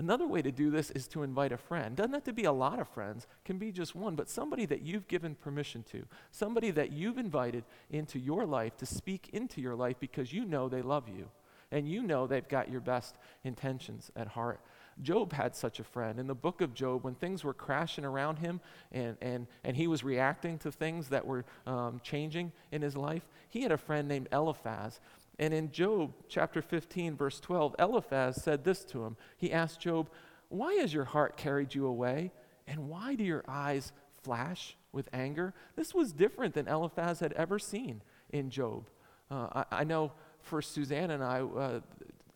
Another 0.00 0.26
way 0.26 0.40
to 0.40 0.50
do 0.50 0.70
this 0.70 0.90
is 0.92 1.06
to 1.08 1.22
invite 1.22 1.52
a 1.52 1.58
friend. 1.58 1.94
Doesn't 1.94 2.14
have 2.14 2.24
to 2.24 2.32
be 2.32 2.44
a 2.44 2.52
lot 2.52 2.80
of 2.80 2.88
friends, 2.88 3.26
can 3.44 3.58
be 3.58 3.70
just 3.70 3.94
one, 3.94 4.14
but 4.14 4.30
somebody 4.30 4.64
that 4.64 4.80
you've 4.80 5.06
given 5.08 5.34
permission 5.34 5.82
to, 5.90 6.06
somebody 6.30 6.70
that 6.70 6.90
you've 6.90 7.18
invited 7.18 7.64
into 7.90 8.18
your 8.18 8.46
life 8.46 8.78
to 8.78 8.86
speak 8.86 9.28
into 9.34 9.60
your 9.60 9.74
life 9.74 9.96
because 10.00 10.32
you 10.32 10.46
know 10.46 10.70
they 10.70 10.80
love 10.80 11.06
you 11.06 11.28
and 11.70 11.86
you 11.86 12.02
know 12.02 12.26
they've 12.26 12.48
got 12.48 12.70
your 12.70 12.80
best 12.80 13.16
intentions 13.44 14.10
at 14.16 14.26
heart. 14.26 14.60
Job 15.02 15.34
had 15.34 15.54
such 15.54 15.80
a 15.80 15.84
friend. 15.84 16.18
In 16.18 16.26
the 16.26 16.34
book 16.34 16.62
of 16.62 16.72
Job, 16.72 17.04
when 17.04 17.14
things 17.14 17.44
were 17.44 17.52
crashing 17.52 18.06
around 18.06 18.38
him 18.38 18.58
and, 18.92 19.18
and, 19.20 19.46
and 19.64 19.76
he 19.76 19.86
was 19.86 20.02
reacting 20.02 20.56
to 20.60 20.72
things 20.72 21.08
that 21.08 21.26
were 21.26 21.44
um, 21.66 22.00
changing 22.02 22.52
in 22.72 22.80
his 22.80 22.96
life, 22.96 23.28
he 23.50 23.60
had 23.60 23.70
a 23.70 23.76
friend 23.76 24.08
named 24.08 24.28
Eliphaz. 24.32 24.98
And 25.40 25.54
in 25.54 25.72
Job 25.72 26.12
chapter 26.28 26.60
15, 26.60 27.16
verse 27.16 27.40
12, 27.40 27.74
Eliphaz 27.78 28.42
said 28.42 28.62
this 28.62 28.84
to 28.84 29.04
him. 29.04 29.16
He 29.38 29.50
asked 29.50 29.80
Job, 29.80 30.10
Why 30.50 30.74
has 30.74 30.92
your 30.92 31.06
heart 31.06 31.38
carried 31.38 31.74
you 31.74 31.86
away? 31.86 32.30
And 32.66 32.90
why 32.90 33.14
do 33.14 33.24
your 33.24 33.42
eyes 33.48 33.92
flash 34.22 34.76
with 34.92 35.08
anger? 35.14 35.54
This 35.76 35.94
was 35.94 36.12
different 36.12 36.52
than 36.52 36.68
Eliphaz 36.68 37.20
had 37.20 37.32
ever 37.32 37.58
seen 37.58 38.02
in 38.28 38.50
Job. 38.50 38.90
Uh, 39.30 39.64
I, 39.70 39.80
I, 39.80 39.84
know 39.84 40.12
for 40.42 40.60
Suzanne 40.60 41.10
and 41.10 41.24
I, 41.24 41.40
uh, 41.40 41.80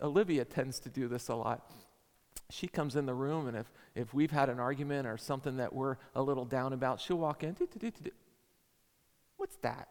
Olivia 0.01 0.47
tends 0.47 0.81
to 0.81 0.89
do 0.89 1.07
this 1.07 1.29
a 1.29 1.35
lot. 1.35 1.71
She 2.49 2.69
comes 2.69 2.97
in 2.97 3.05
the 3.05 3.15
room, 3.15 3.49
and 3.49 3.57
if, 3.57 3.71
if 3.95 4.15
we've 4.15 4.31
had 4.31 4.49
an 4.49 4.59
argument 4.59 5.07
or 5.07 5.19
something 5.19 5.59
that 5.59 5.75
we're 5.75 5.97
a 6.15 6.23
little 6.23 6.47
down 6.47 6.73
about, 6.73 7.03
she'll 7.03 7.19
walk 7.19 7.45
in. 7.45 7.55
What's 9.37 9.57
that? 9.57 9.89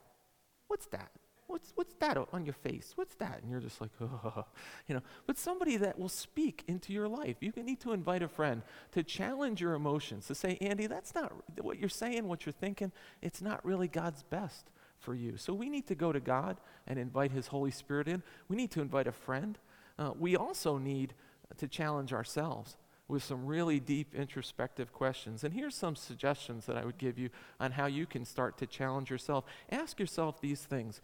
What's 0.67 0.87
that? 0.87 1.11
What's, 1.53 1.71
what's 1.75 1.93
that 1.99 2.17
on 2.33 2.45
your 2.45 2.55
face? 2.55 2.93
What's 2.95 3.13
that? 3.15 3.39
And 3.43 3.51
you're 3.51 3.59
just 3.59 3.79
like, 3.79 3.91
oh, 4.01 4.43
you 4.87 4.95
know. 4.95 5.01
But 5.27 5.37
somebody 5.37 5.77
that 5.77 5.99
will 5.99 6.09
speak 6.09 6.63
into 6.67 6.91
your 6.91 7.07
life. 7.07 7.37
You 7.41 7.53
need 7.55 7.79
to 7.81 7.93
invite 7.93 8.23
a 8.23 8.27
friend 8.27 8.63
to 8.93 9.03
challenge 9.03 9.61
your 9.61 9.75
emotions, 9.75 10.25
to 10.27 10.35
say, 10.35 10.57
Andy, 10.59 10.87
that's 10.87 11.13
not 11.13 11.31
what 11.61 11.77
you're 11.77 11.89
saying, 11.89 12.27
what 12.27 12.47
you're 12.47 12.53
thinking. 12.53 12.91
It's 13.21 13.39
not 13.39 13.63
really 13.63 13.87
God's 13.87 14.23
best 14.23 14.71
for 14.97 15.13
you. 15.13 15.37
So 15.37 15.53
we 15.53 15.69
need 15.69 15.85
to 15.87 15.95
go 15.95 16.11
to 16.11 16.19
God 16.19 16.57
and 16.87 16.97
invite 16.97 17.31
His 17.31 17.47
Holy 17.47 17.71
Spirit 17.71 18.07
in. 18.07 18.23
We 18.47 18.55
need 18.55 18.71
to 18.71 18.81
invite 18.81 19.05
a 19.05 19.11
friend. 19.11 19.59
Uh, 19.99 20.11
we 20.17 20.35
also 20.35 20.79
need 20.79 21.13
to 21.57 21.67
challenge 21.67 22.13
ourselves 22.13 22.77
with 23.07 23.23
some 23.23 23.45
really 23.45 23.79
deep 23.79 24.15
introspective 24.15 24.91
questions. 24.91 25.43
And 25.43 25.53
here's 25.53 25.75
some 25.75 25.95
suggestions 25.95 26.65
that 26.65 26.77
I 26.77 26.85
would 26.85 26.97
give 26.97 27.19
you 27.19 27.29
on 27.59 27.73
how 27.73 27.85
you 27.85 28.05
can 28.05 28.25
start 28.25 28.57
to 28.57 28.65
challenge 28.65 29.11
yourself. 29.11 29.45
Ask 29.69 29.99
yourself 29.99 30.41
these 30.41 30.61
things 30.61 31.01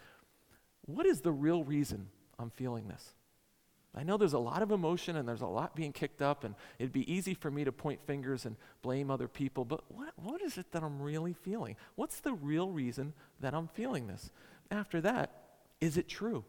what 0.96 1.06
is 1.06 1.22
the 1.22 1.32
real 1.32 1.64
reason 1.64 2.08
I'm 2.38 2.50
feeling 2.50 2.88
this? 2.88 3.14
I 3.96 4.04
know 4.04 4.18
there's 4.18 4.34
a 4.34 4.40
lot 4.40 4.62
of 4.62 4.72
emotion 4.72 5.16
and 5.16 5.28
there's 5.28 5.42
a 5.42 5.48
lot 5.48 5.76
being 5.76 5.92
kicked 5.92 6.22
up, 6.22 6.44
and 6.44 6.54
it'd 6.78 6.94
be 6.94 7.12
easy 7.12 7.34
for 7.34 7.50
me 7.50 7.64
to 7.64 7.72
point 7.72 8.00
fingers 8.06 8.46
and 8.46 8.56
blame 8.82 9.10
other 9.10 9.28
people, 9.28 9.66
but 9.66 9.84
what, 9.92 10.14
what 10.16 10.42
is 10.42 10.58
it 10.58 10.72
that 10.74 10.84
I'm 10.84 11.02
really 11.02 11.34
feeling? 11.34 11.76
What's 11.96 12.20
the 12.20 12.34
real 12.34 12.70
reason 12.70 13.14
that 13.40 13.56
I'm 13.56 13.68
feeling 13.68 14.08
this? 14.08 14.32
After 14.70 15.02
that, 15.02 15.32
is 15.82 15.98
it 15.98 16.08
true? 16.08 16.46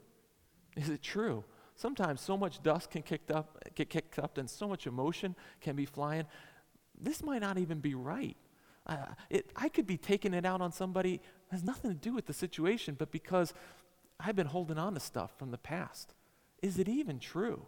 Is 0.77 0.91
it 0.91 1.03
true? 1.03 1.45
Sometimes 1.77 2.21
so 2.21 2.37
much 2.37 2.63
dust 2.63 2.91
can 2.91 3.03
kicked 3.03 3.31
up, 3.31 3.57
get 3.75 3.89
kicked 3.89 4.19
up 4.19 4.37
and 4.37 4.49
so 4.49 4.69
much 4.69 4.87
emotion 4.87 5.35
can 5.63 5.77
be 5.77 5.87
flying. 5.87 6.27
This 7.01 7.23
might 7.23 7.41
not 7.41 7.57
even 7.57 7.81
be 7.81 7.95
right. 7.95 8.37
Uh, 8.87 9.07
it, 9.31 9.51
I 9.57 9.71
could 9.71 9.87
be 9.87 9.97
taking 9.97 10.35
it 10.35 10.45
out 10.45 10.61
on 10.61 10.73
somebody 10.73 11.21
has 11.51 11.65
nothing 11.65 11.91
to 11.91 11.97
do 11.97 12.13
with 12.13 12.27
the 12.27 12.33
situation, 12.33 12.97
but 12.99 13.11
because 13.11 13.55
I've 14.25 14.37
been 14.37 14.47
holding 14.47 14.79
on 14.79 14.95
to 14.95 15.01
stuff 15.01 15.33
from 15.39 15.51
the 15.51 15.59
past. 15.59 16.15
Is 16.63 16.79
it 16.79 16.89
even 16.89 17.19
true? 17.19 17.63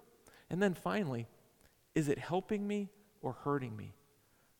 And 0.51 0.63
then 0.63 0.75
finally, 0.75 1.27
is 1.95 2.09
it 2.09 2.19
helping 2.19 2.67
me 2.67 2.91
or 3.23 3.33
hurting 3.33 3.77
me? 3.77 3.95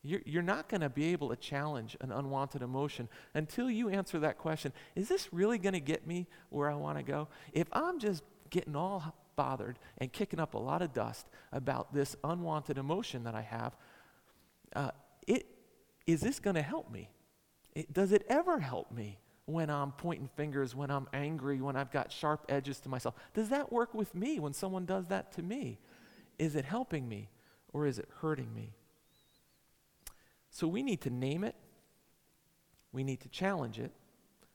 You're, 0.01 0.21
you're 0.25 0.43
not 0.43 0.67
going 0.67 0.81
to 0.81 0.89
be 0.89 1.13
able 1.13 1.29
to 1.29 1.35
challenge 1.35 1.95
an 2.01 2.11
unwanted 2.11 2.61
emotion 2.61 3.07
until 3.33 3.69
you 3.71 3.89
answer 3.89 4.19
that 4.19 4.37
question 4.37 4.73
Is 4.95 5.07
this 5.07 5.31
really 5.31 5.57
going 5.57 5.73
to 5.73 5.79
get 5.79 6.05
me 6.05 6.27
where 6.49 6.69
I 6.69 6.75
want 6.75 6.97
to 6.97 7.03
go? 7.03 7.29
If 7.53 7.67
I'm 7.71 7.99
just 7.99 8.23
getting 8.49 8.75
all 8.75 9.15
bothered 9.35 9.79
and 9.97 10.11
kicking 10.11 10.39
up 10.39 10.53
a 10.53 10.59
lot 10.59 10.81
of 10.81 10.93
dust 10.93 11.27
about 11.51 11.93
this 11.93 12.15
unwanted 12.23 12.77
emotion 12.77 13.23
that 13.23 13.33
I 13.33 13.41
have, 13.41 13.75
uh, 14.75 14.91
it, 15.25 15.47
is 16.05 16.19
this 16.21 16.39
going 16.39 16.55
to 16.55 16.61
help 16.61 16.91
me? 16.91 17.09
It, 17.73 17.93
does 17.93 18.11
it 18.11 18.25
ever 18.27 18.59
help 18.59 18.91
me 18.91 19.19
when 19.45 19.69
I'm 19.69 19.91
pointing 19.91 20.29
fingers, 20.35 20.75
when 20.75 20.89
I'm 20.89 21.07
angry, 21.13 21.59
when 21.61 21.75
I've 21.75 21.91
got 21.91 22.11
sharp 22.11 22.45
edges 22.49 22.79
to 22.81 22.89
myself? 22.89 23.15
Does 23.33 23.49
that 23.49 23.71
work 23.71 23.93
with 23.93 24.15
me 24.15 24.39
when 24.39 24.53
someone 24.53 24.85
does 24.85 25.07
that 25.07 25.31
to 25.33 25.41
me? 25.43 25.79
Is 26.39 26.55
it 26.55 26.65
helping 26.65 27.07
me 27.07 27.29
or 27.73 27.85
is 27.85 27.99
it 27.99 28.07
hurting 28.21 28.53
me? 28.53 28.73
So 30.49 30.67
we 30.67 30.83
need 30.83 31.01
to 31.01 31.09
name 31.09 31.43
it, 31.43 31.55
we 32.91 33.03
need 33.03 33.21
to 33.21 33.29
challenge 33.29 33.79
it, 33.79 33.91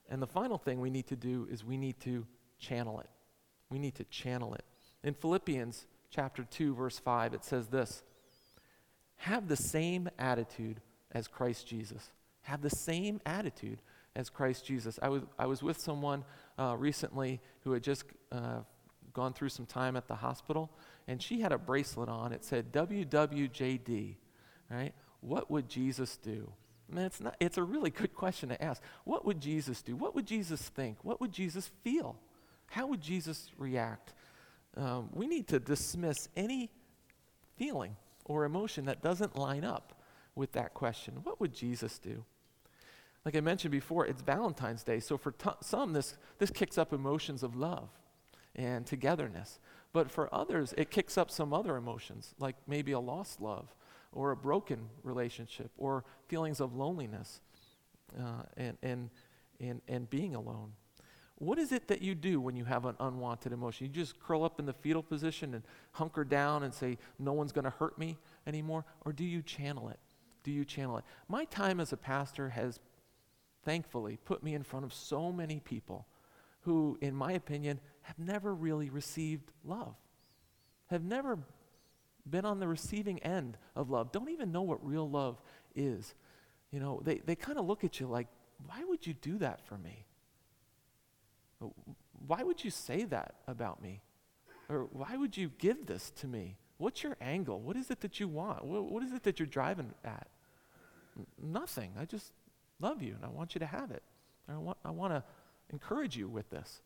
and 0.09 0.23
the 0.23 0.27
final 0.27 0.57
thing 0.57 0.81
we 0.81 0.91
need 0.91 1.09
to 1.09 1.17
do 1.17 1.47
is 1.51 1.65
we 1.65 1.77
need 1.77 2.01
to 2.01 2.27
channel 2.59 3.01
it. 3.01 3.09
We 3.69 3.79
need 3.79 3.97
to 3.97 4.05
channel 4.05 4.55
it. 4.55 4.65
In 5.05 5.15
Philippians 5.15 5.87
chapter 6.11 6.45
2 6.45 6.75
verse 6.75 6.99
5 6.99 7.35
it 7.35 7.45
says 7.45 7.67
this: 7.67 8.03
Have 9.17 9.49
the 9.49 9.57
same 9.57 10.09
attitude 10.19 10.81
as 11.13 11.29
Christ 11.29 11.67
Jesus. 11.67 12.13
Have 12.43 12.63
the 12.63 12.71
same 12.71 13.21
attitude 13.27 13.81
as 14.17 14.31
Christ 14.31 14.65
Jesus. 14.65 14.99
I 15.03 15.09
was, 15.09 15.23
I 15.39 15.47
was 15.47 15.63
with 15.63 15.81
someone 15.81 16.25
uh, 16.59 16.77
recently 16.79 17.41
who 17.61 17.73
had 17.73 17.83
just 17.83 18.05
uh, 18.33 18.61
gone 19.13 19.33
through 19.33 19.49
some 19.51 19.67
time 19.67 19.97
at 19.97 20.09
the 20.09 20.17
hospital, 20.17 20.71
and 21.07 21.23
she 21.23 21.41
had 21.41 21.53
a 21.53 21.59
bracelet 21.59 22.09
on. 22.09 22.33
It 22.33 22.45
said 22.45 22.73
WWJD, 22.73 24.17
right? 24.71 24.93
What 25.21 25.51
would 25.51 25.69
Jesus 25.69 26.17
do? 26.17 26.53
And 26.91 27.01
it's, 27.01 27.21
not, 27.21 27.37
it's 27.41 27.59
a 27.59 27.63
really 27.63 27.91
good 27.91 28.15
question 28.15 28.49
to 28.49 28.63
ask. 28.63 28.83
What 29.05 29.25
would 29.25 29.41
Jesus 29.41 29.83
do? 29.83 29.95
What 29.97 30.15
would 30.15 30.27
Jesus 30.27 30.61
think? 30.61 30.99
What 31.03 31.21
would 31.21 31.33
Jesus 31.33 31.71
feel? 31.83 32.17
How 32.69 32.87
would 32.87 33.01
Jesus 33.01 33.51
react? 33.59 34.15
Um, 34.77 35.11
we 35.13 35.27
need 35.27 35.49
to 35.49 35.59
dismiss 35.59 36.29
any 36.37 36.71
feeling 37.57 37.97
or 38.25 38.45
emotion 38.45 38.85
that 38.87 39.03
doesn't 39.03 39.37
line 39.37 39.65
up 39.65 40.01
with 40.35 40.53
that 40.53 40.75
question. 40.75 41.19
What 41.25 41.41
would 41.41 41.53
Jesus 41.53 41.99
do? 41.99 42.25
Like 43.25 43.37
I 43.37 43.41
mentioned 43.41 43.73
before, 43.73 44.07
it's 44.07 44.23
Valentine's 44.23 44.83
Day, 44.83 45.01
so 45.01 45.19
for 45.19 45.33
t- 45.33 45.51
some, 45.61 45.93
this, 45.93 46.17
this 46.39 46.51
kicks 46.51 46.79
up 46.79 46.93
emotions 46.93 47.43
of 47.43 47.57
love 47.57 47.91
and 48.55 48.87
togetherness. 48.87 49.61
But 49.93 50.11
for 50.11 50.33
others, 50.35 50.75
it 50.77 50.91
kicks 50.91 51.19
up 51.19 51.31
some 51.31 51.53
other 51.53 51.77
emotions, 51.77 52.35
like 52.39 52.57
maybe 52.67 52.93
a 52.93 53.01
lost 53.01 53.41
love 53.41 53.75
or 54.13 54.31
a 54.31 54.37
broken 54.37 54.89
relationship 55.03 55.71
or 55.77 56.05
feelings 56.29 56.61
of 56.61 56.75
loneliness 56.75 57.41
uh, 58.19 58.43
and, 58.57 58.77
and, 58.83 59.11
and, 59.61 59.81
and 59.89 60.11
being 60.11 60.35
alone. 60.35 60.73
What 61.37 61.59
is 61.59 61.71
it 61.71 61.87
that 61.89 62.03
you 62.03 62.17
do 62.17 62.41
when 62.41 62.57
you 62.57 62.65
have 62.65 62.85
an 62.85 62.97
unwanted 62.99 63.53
emotion? 63.53 63.87
You 63.87 63.93
just 63.93 64.19
curl 64.19 64.43
up 64.43 64.59
in 64.59 64.67
the 64.67 64.73
fetal 64.73 65.05
position 65.05 65.55
and 65.55 65.63
hunker 65.93 66.25
down 66.25 66.65
and 66.65 66.75
say, 66.75 66.99
No 67.19 67.33
one's 67.33 67.53
going 67.53 67.65
to 67.65 67.71
hurt 67.71 67.97
me 67.97 68.19
anymore? 68.47 68.85
Or 69.05 69.13
do 69.13 69.25
you 69.25 69.43
channel 69.43 69.89
it? 69.89 70.01
Do 70.43 70.51
you 70.51 70.65
channel 70.65 70.99
it? 70.99 71.05
My 71.29 71.45
time 71.45 71.79
as 71.79 71.93
a 71.93 71.97
pastor 71.97 72.49
has 72.51 72.81
thankfully 73.65 74.19
put 74.25 74.43
me 74.43 74.55
in 74.55 74.63
front 74.63 74.85
of 74.85 74.93
so 74.93 75.33
many 75.33 75.61
people 75.61 76.07
who, 76.63 76.99
in 77.01 77.15
my 77.15 77.33
opinion, 77.33 77.81
have 78.03 78.19
never 78.19 78.55
really 78.55 78.91
received 78.91 79.51
love, 79.65 79.95
have 80.87 81.05
never 81.05 81.39
been 82.29 82.45
on 82.45 82.61
the 82.61 82.69
receiving 82.69 83.19
end 83.21 83.57
of 83.75 83.91
love, 83.91 84.13
don't 84.13 84.31
even 84.31 84.53
know 84.53 84.63
what 84.63 84.85
real 84.87 85.09
love 85.09 85.41
is. 85.75 86.15
You 86.71 86.81
know, 86.81 87.01
they, 87.05 87.19
they 87.25 87.35
kind 87.35 87.59
of 87.59 87.67
look 87.67 87.85
at 87.85 88.01
you 88.01 88.07
like, 88.07 88.29
why 88.67 88.85
would 88.85 89.07
you 89.07 89.15
do 89.15 89.39
that 89.39 89.65
for 89.67 89.79
me? 89.79 90.05
Why 92.27 92.43
would 92.43 92.63
you 92.63 92.71
say 92.71 93.05
that 93.05 93.37
about 93.47 93.83
me? 93.83 94.03
Or 94.69 94.89
why 94.93 95.17
would 95.17 95.37
you 95.37 95.51
give 95.59 95.87
this 95.87 96.11
to 96.17 96.27
me? 96.27 96.59
What's 96.77 97.03
your 97.03 97.17
angle? 97.21 97.61
What 97.61 97.77
is 97.77 97.91
it 97.91 98.01
that 98.01 98.21
you 98.21 98.29
want? 98.29 98.65
what, 98.65 98.85
what 98.91 99.03
is 99.03 99.13
it 99.13 99.23
that 99.23 99.39
you're 99.39 99.47
driving 99.47 99.95
at? 100.05 100.29
nothing. 101.43 101.93
I 101.99 102.05
just 102.05 102.33
love 102.81 103.03
you 103.03 103.15
and 103.15 103.25
I 103.25 103.29
want 103.29 103.55
you 103.55 103.59
to 103.61 103.67
have 103.67 103.91
it. 103.91 104.03
I 104.49 104.57
want, 104.57 104.79
I 104.85 104.91
want 104.91 105.13
to 105.13 105.23
encourage 105.71 106.17
you 106.17 106.29
with 106.29 106.49
this. 106.51 106.81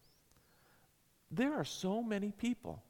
There 1.31 1.55
are 1.55 1.65
so 1.65 2.03
many 2.03 2.33
people 2.33 2.83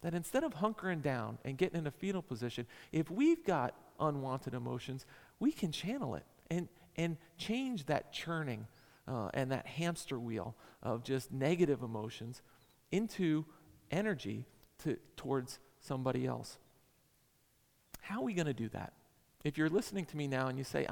that 0.00 0.14
instead 0.14 0.44
of 0.44 0.54
hunkering 0.54 1.02
down 1.02 1.38
and 1.44 1.56
getting 1.56 1.78
in 1.78 1.86
a 1.86 1.90
fetal 1.90 2.22
position, 2.22 2.66
if 2.92 3.10
we've 3.10 3.44
got 3.44 3.74
unwanted 4.00 4.54
emotions, 4.54 5.06
we 5.38 5.52
can 5.52 5.72
channel 5.72 6.14
it 6.14 6.24
and, 6.50 6.68
and 6.96 7.16
change 7.38 7.86
that 7.86 8.12
churning 8.12 8.66
uh, 9.06 9.28
and 9.34 9.50
that 9.52 9.66
hamster 9.66 10.18
wheel 10.18 10.54
of 10.82 11.04
just 11.04 11.32
negative 11.32 11.82
emotions 11.82 12.42
into 12.90 13.44
energy 13.90 14.44
to, 14.82 14.96
towards 15.16 15.58
somebody 15.80 16.26
else. 16.26 16.58
How 18.00 18.20
are 18.20 18.24
we 18.24 18.34
going 18.34 18.46
to 18.46 18.54
do 18.54 18.68
that? 18.70 18.92
If 19.44 19.58
you're 19.58 19.70
listening 19.70 20.06
to 20.06 20.16
me 20.16 20.26
now 20.26 20.48
and 20.48 20.58
you 20.58 20.64
say, 20.64 20.86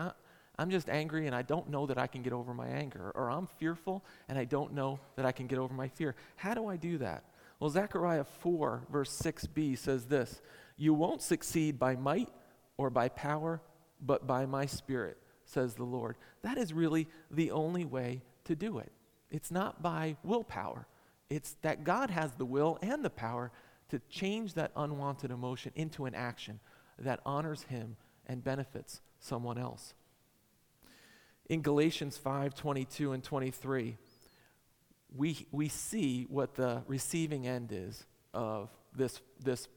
I'm 0.58 0.70
just 0.70 0.88
angry 0.88 1.26
and 1.26 1.34
I 1.34 1.42
don't 1.42 1.70
know 1.70 1.86
that 1.86 1.98
I 1.98 2.06
can 2.06 2.22
get 2.22 2.32
over 2.32 2.52
my 2.52 2.68
anger, 2.68 3.12
or 3.14 3.30
I'm 3.30 3.46
fearful 3.46 4.04
and 4.28 4.38
I 4.38 4.44
don't 4.44 4.74
know 4.74 5.00
that 5.16 5.24
I 5.24 5.32
can 5.32 5.46
get 5.46 5.58
over 5.58 5.74
my 5.74 5.88
fear, 5.88 6.14
how 6.36 6.54
do 6.54 6.66
I 6.66 6.76
do 6.76 6.98
that? 6.98 7.24
Well, 7.58 7.70
Zechariah 7.70 8.24
4, 8.24 8.82
verse 8.90 9.16
6b 9.22 9.78
says 9.78 10.06
this 10.06 10.40
You 10.76 10.94
won't 10.94 11.22
succeed 11.22 11.78
by 11.78 11.96
might 11.96 12.28
or 12.76 12.90
by 12.90 13.08
power, 13.08 13.62
but 14.00 14.26
by 14.26 14.46
my 14.46 14.66
spirit, 14.66 15.16
says 15.44 15.74
the 15.74 15.84
Lord. 15.84 16.16
That 16.42 16.58
is 16.58 16.72
really 16.72 17.06
the 17.30 17.52
only 17.52 17.84
way 17.84 18.22
to 18.44 18.56
do 18.56 18.78
it. 18.78 18.92
It's 19.30 19.50
not 19.50 19.82
by 19.82 20.16
willpower, 20.22 20.86
it's 21.30 21.56
that 21.62 21.84
God 21.84 22.10
has 22.10 22.32
the 22.32 22.44
will 22.44 22.78
and 22.82 23.04
the 23.04 23.10
power 23.10 23.52
to 23.88 24.00
change 24.10 24.54
that 24.54 24.72
unwanted 24.76 25.30
emotion 25.30 25.72
into 25.76 26.06
an 26.06 26.14
action 26.14 26.60
that 26.98 27.20
honors 27.24 27.62
Him 27.62 27.96
and 28.26 28.42
benefits 28.42 29.00
someone 29.18 29.56
else. 29.56 29.94
In 31.52 31.60
Galatians 31.60 32.16
5 32.16 32.54
22 32.54 33.12
and 33.12 33.22
23, 33.22 33.98
we, 35.14 35.46
we 35.52 35.68
see 35.68 36.24
what 36.30 36.54
the 36.54 36.82
receiving 36.86 37.46
end 37.46 37.72
is 37.72 38.06
of 38.32 38.70
this, 38.96 39.20
this 39.38 39.68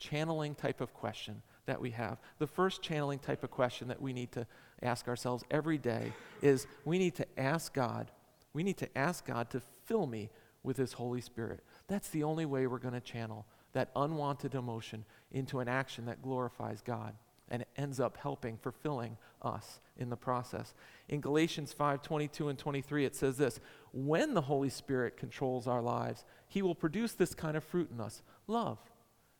channeling 0.00 0.56
type 0.56 0.80
of 0.80 0.92
question 0.92 1.40
that 1.66 1.80
we 1.80 1.90
have. 1.92 2.18
The 2.40 2.48
first 2.48 2.82
channeling 2.82 3.20
type 3.20 3.44
of 3.44 3.50
question 3.52 3.86
that 3.86 4.02
we 4.02 4.12
need 4.12 4.32
to 4.32 4.44
ask 4.82 5.06
ourselves 5.06 5.44
every 5.52 5.78
day 5.78 6.12
is 6.42 6.66
we 6.84 6.98
need 6.98 7.14
to 7.14 7.26
ask 7.38 7.72
God, 7.72 8.10
we 8.52 8.64
need 8.64 8.78
to 8.78 8.98
ask 8.98 9.24
God 9.24 9.50
to 9.50 9.62
fill 9.84 10.08
me 10.08 10.30
with 10.64 10.78
His 10.78 10.94
Holy 10.94 11.20
Spirit. 11.20 11.60
That's 11.86 12.08
the 12.08 12.24
only 12.24 12.44
way 12.44 12.66
we're 12.66 12.78
going 12.78 12.94
to 12.94 13.00
channel 13.00 13.46
that 13.72 13.92
unwanted 13.94 14.56
emotion 14.56 15.04
into 15.30 15.60
an 15.60 15.68
action 15.68 16.06
that 16.06 16.22
glorifies 16.22 16.82
God 16.82 17.14
and 17.50 17.62
it 17.62 17.68
ends 17.76 17.98
up 17.98 18.16
helping, 18.16 18.56
fulfilling 18.56 19.16
us 19.42 19.80
in 19.96 20.10
the 20.10 20.16
process. 20.16 20.74
In 21.08 21.20
Galatians 21.20 21.72
5 21.72 22.02
22 22.02 22.48
and 22.48 22.58
23, 22.58 23.04
it 23.04 23.16
says 23.16 23.36
this 23.36 23.60
When 23.92 24.34
the 24.34 24.42
Holy 24.42 24.70
Spirit 24.70 25.16
controls 25.16 25.66
our 25.66 25.82
lives, 25.82 26.24
He 26.48 26.62
will 26.62 26.74
produce 26.74 27.12
this 27.12 27.34
kind 27.34 27.56
of 27.56 27.64
fruit 27.64 27.90
in 27.90 28.00
us 28.00 28.22
love 28.46 28.78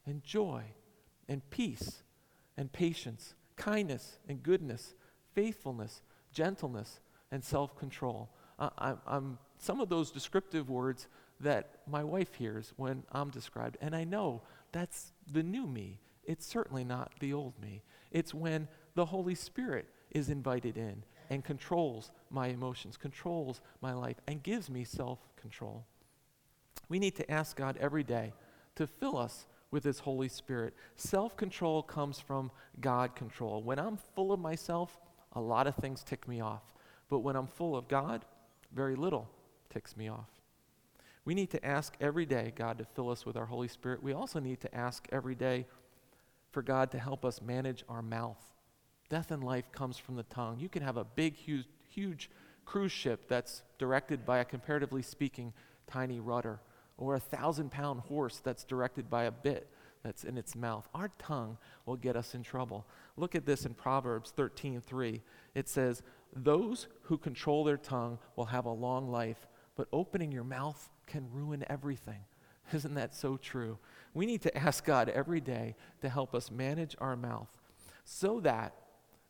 and 0.07 0.23
joy 0.25 0.65
and 1.29 1.49
peace 1.51 2.03
and 2.57 2.73
patience, 2.73 3.35
kindness 3.57 4.19
and 4.29 4.43
goodness, 4.43 4.95
faithfulness, 5.35 6.03
gentleness, 6.33 7.01
and 7.31 7.45
self 7.45 7.77
control. 7.79 8.31
I, 8.59 8.95
I'm 9.07 9.39
some 9.59 9.81
of 9.81 9.89
those 9.89 10.11
descriptive 10.11 10.69
words 10.69 11.07
that 11.41 11.79
my 11.87 12.05
wife 12.05 12.35
hears 12.35 12.73
when 12.77 13.05
I'm 13.13 13.31
described, 13.31 13.79
and 13.81 13.95
I 13.95 14.05
know 14.05 14.43
that's 14.73 15.13
the 15.31 15.43
new 15.43 15.67
me. 15.67 16.01
It's 16.25 16.47
certainly 16.47 16.85
not 16.85 17.13
the 17.21 17.33
old 17.33 17.55
me. 17.61 17.83
It's 18.11 18.35
when 18.35 18.69
the 18.95 19.07
Holy 19.07 19.35
Spirit 19.35 19.87
is 20.11 20.29
invited 20.29 20.77
in 20.77 21.05
and 21.29 21.45
controls 21.45 22.11
my 22.31 22.49
emotions, 22.49 22.97
controls 22.97 23.61
my 23.81 23.93
life, 23.93 24.17
and 24.27 24.43
gives 24.43 24.69
me 24.69 24.85
self 24.85 25.19
control. 25.41 25.85
We 26.89 26.99
need 26.99 27.17
to 27.17 27.31
ask 27.31 27.57
God 27.57 27.79
every 27.81 28.03
day 28.03 28.33
to 28.75 28.87
fill 28.87 29.17
us 29.17 29.47
with 29.71 29.85
His 29.85 30.01
Holy 30.01 30.29
Spirit. 30.29 30.75
Self 30.97 31.37
control 31.37 31.83
comes 31.83 32.19
from 32.19 32.51
God 32.81 33.15
control. 33.15 33.63
When 33.63 33.79
I'm 33.79 33.97
full 34.15 34.33
of 34.33 34.41
myself, 34.41 34.99
a 35.33 35.41
lot 35.41 35.67
of 35.67 35.77
things 35.77 36.03
tick 36.03 36.27
me 36.27 36.41
off. 36.41 36.63
But 37.09 37.21
when 37.21 37.37
I'm 37.37 37.47
full 37.47 37.77
of 37.77 37.89
God, 37.89 38.25
very 38.73 38.97
little 38.97 39.29
ticks 39.69 39.97
me 39.97 40.09
off. 40.09 40.29
We 41.25 41.35
need 41.35 41.51
to 41.51 41.65
ask 41.65 41.95
every 42.01 42.27
day 42.27 42.53
God 42.57 42.79
to 42.79 42.85
fill 42.85 43.11
us 43.11 43.25
with 43.25 43.37
our 43.37 43.47
Holy 43.47 43.69
Spirit. 43.69 44.03
We 44.03 44.13
also 44.13 44.41
need 44.41 44.61
to 44.61 44.75
ask 44.75 45.07
every 45.13 45.35
day 45.35 45.67
for 46.51 46.63
God 46.63 46.91
to 46.93 46.99
help 46.99 47.25
us 47.25 47.41
manage 47.41 47.85
our 47.89 48.03
mouth. 48.03 48.43
Death 49.09 49.31
and 49.31 49.43
life 49.43 49.71
comes 49.73 49.99
from 49.99 50.17
the 50.17 50.23
tongue. 50.25 50.61
You 50.61 50.69
can 50.69 50.83
have 50.83 50.97
a 50.97 51.05
big, 51.05 51.35
huge, 51.35 51.67
huge 51.89 52.31
cruise 52.65 52.93
ship 52.93 53.29
that's 53.29 53.63
directed 53.79 54.25
by 54.25 54.39
a 54.39 54.45
comparatively 54.45 55.03
speaking 55.03 55.53
tiny 55.87 56.21
rudder, 56.21 56.61
or 56.97 57.17
a 57.17 57.21
thousand 57.21 57.71
pound 57.71 58.01
horse 58.01 58.39
that's 58.39 58.65
directed 58.65 59.11
by 59.11 59.25
a 59.25 59.31
bit 59.31 59.69
that's 60.03 60.25
in 60.25 60.39
its 60.39 60.55
mouth. 60.55 60.89
Our 60.95 61.11
tongue 61.19 61.59
will 61.85 61.97
get 61.97 62.17
us 62.17 62.35
in 62.35 62.43
trouble. 62.43 62.87
Look 63.17 63.35
at 63.35 63.45
this 63.45 63.67
in 63.67 63.75
Proverbs 63.75 64.31
13:3. 64.31 65.23
It 65.55 65.69
says, 65.69 66.03
"Those 66.33 66.87
who 67.03 67.19
control 67.19 67.65
their 67.65 67.77
tongue 67.77 68.19
will 68.37 68.47
have 68.47 68.65
a 68.65 68.71
long 68.71 69.11
life, 69.11 69.47
but 69.75 69.89
opening 69.93 70.33
your 70.33 70.45
mouth 70.45 70.89
can 71.07 71.31
ruin 71.33 71.65
everything." 71.69 72.25
Isn't 72.75 72.95
that 72.95 73.15
so 73.15 73.37
true? 73.37 73.79
We 74.15 74.27
need 74.27 74.43
to 74.43 74.57
ask 74.57 74.85
God 74.85 75.09
every 75.09 75.41
day 75.41 75.77
to 76.03 76.09
help 76.09 76.35
us 76.35 76.51
manage 76.51 76.97
our 77.01 77.17
mouth 77.17 77.49
so 78.05 78.41
that 78.41 78.75